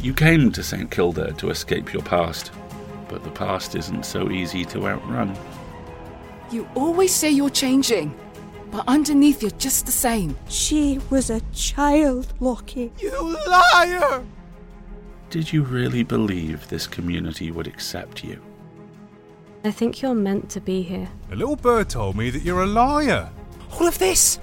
You 0.07 0.13
came 0.13 0.53
to 0.53 0.63
St. 0.63 0.89
Kilda 0.89 1.33
to 1.33 1.49
escape 1.49 1.91
your 1.91 2.01
past, 2.01 2.53
but 3.09 3.25
the 3.25 3.29
past 3.29 3.75
isn't 3.75 4.05
so 4.05 4.31
easy 4.31 4.63
to 4.63 4.87
outrun. 4.87 5.37
You 6.49 6.65
always 6.75 7.13
say 7.13 7.29
you're 7.29 7.49
changing, 7.49 8.17
but 8.71 8.85
underneath 8.87 9.41
you're 9.41 9.51
just 9.51 9.85
the 9.85 9.91
same. 9.91 10.37
She 10.47 11.01
was 11.09 11.29
a 11.29 11.41
child, 11.53 12.31
Lockie. 12.39 12.93
You 12.99 13.37
liar! 13.49 14.23
Did 15.29 15.51
you 15.51 15.63
really 15.63 16.03
believe 16.03 16.69
this 16.69 16.87
community 16.87 17.51
would 17.51 17.67
accept 17.67 18.23
you? 18.23 18.41
I 19.65 19.71
think 19.71 20.01
you're 20.01 20.15
meant 20.15 20.49
to 20.51 20.61
be 20.61 20.83
here. 20.83 21.09
A 21.33 21.35
little 21.35 21.57
bird 21.57 21.89
told 21.89 22.15
me 22.15 22.29
that 22.29 22.43
you're 22.43 22.63
a 22.63 22.65
liar. 22.65 23.29
All 23.73 23.85
of 23.85 23.99
this, 23.99 24.39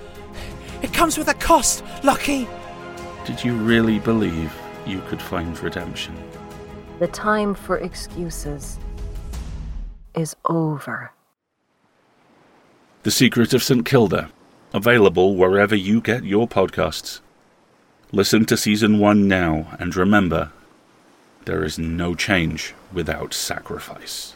it 0.83 0.93
comes 0.93 1.17
with 1.17 1.29
a 1.29 1.35
cost, 1.35 1.83
Lucky. 2.03 2.47
Did 3.25 3.43
you 3.43 3.55
really 3.55 3.99
believe 3.99 4.53
you 4.87 5.01
could 5.09 5.21
find 5.21 5.59
redemption? 5.61 6.15
The 6.99 7.09
time 7.09 7.55
for 7.55 7.79
excuses 7.79 8.79
is 10.15 10.37
over. 10.49 11.13
The 13.03 13.11
Secret 13.11 13.53
of 13.53 13.63
St. 13.63 13.85
Kilda, 13.85 14.31
available 14.73 15.37
wherever 15.37 15.75
you 15.75 16.01
get 16.01 16.25
your 16.25 16.49
podcasts. 16.49 17.21
Listen 18.13 18.45
to 18.47 18.57
season 18.57 18.99
one 18.99 19.29
now 19.29 19.77
and 19.79 19.95
remember 19.95 20.53
there 21.45 21.65
is 21.65 21.79
no 21.79 22.15
change 22.15 22.75
without 22.93 23.35
sacrifice. 23.35 24.35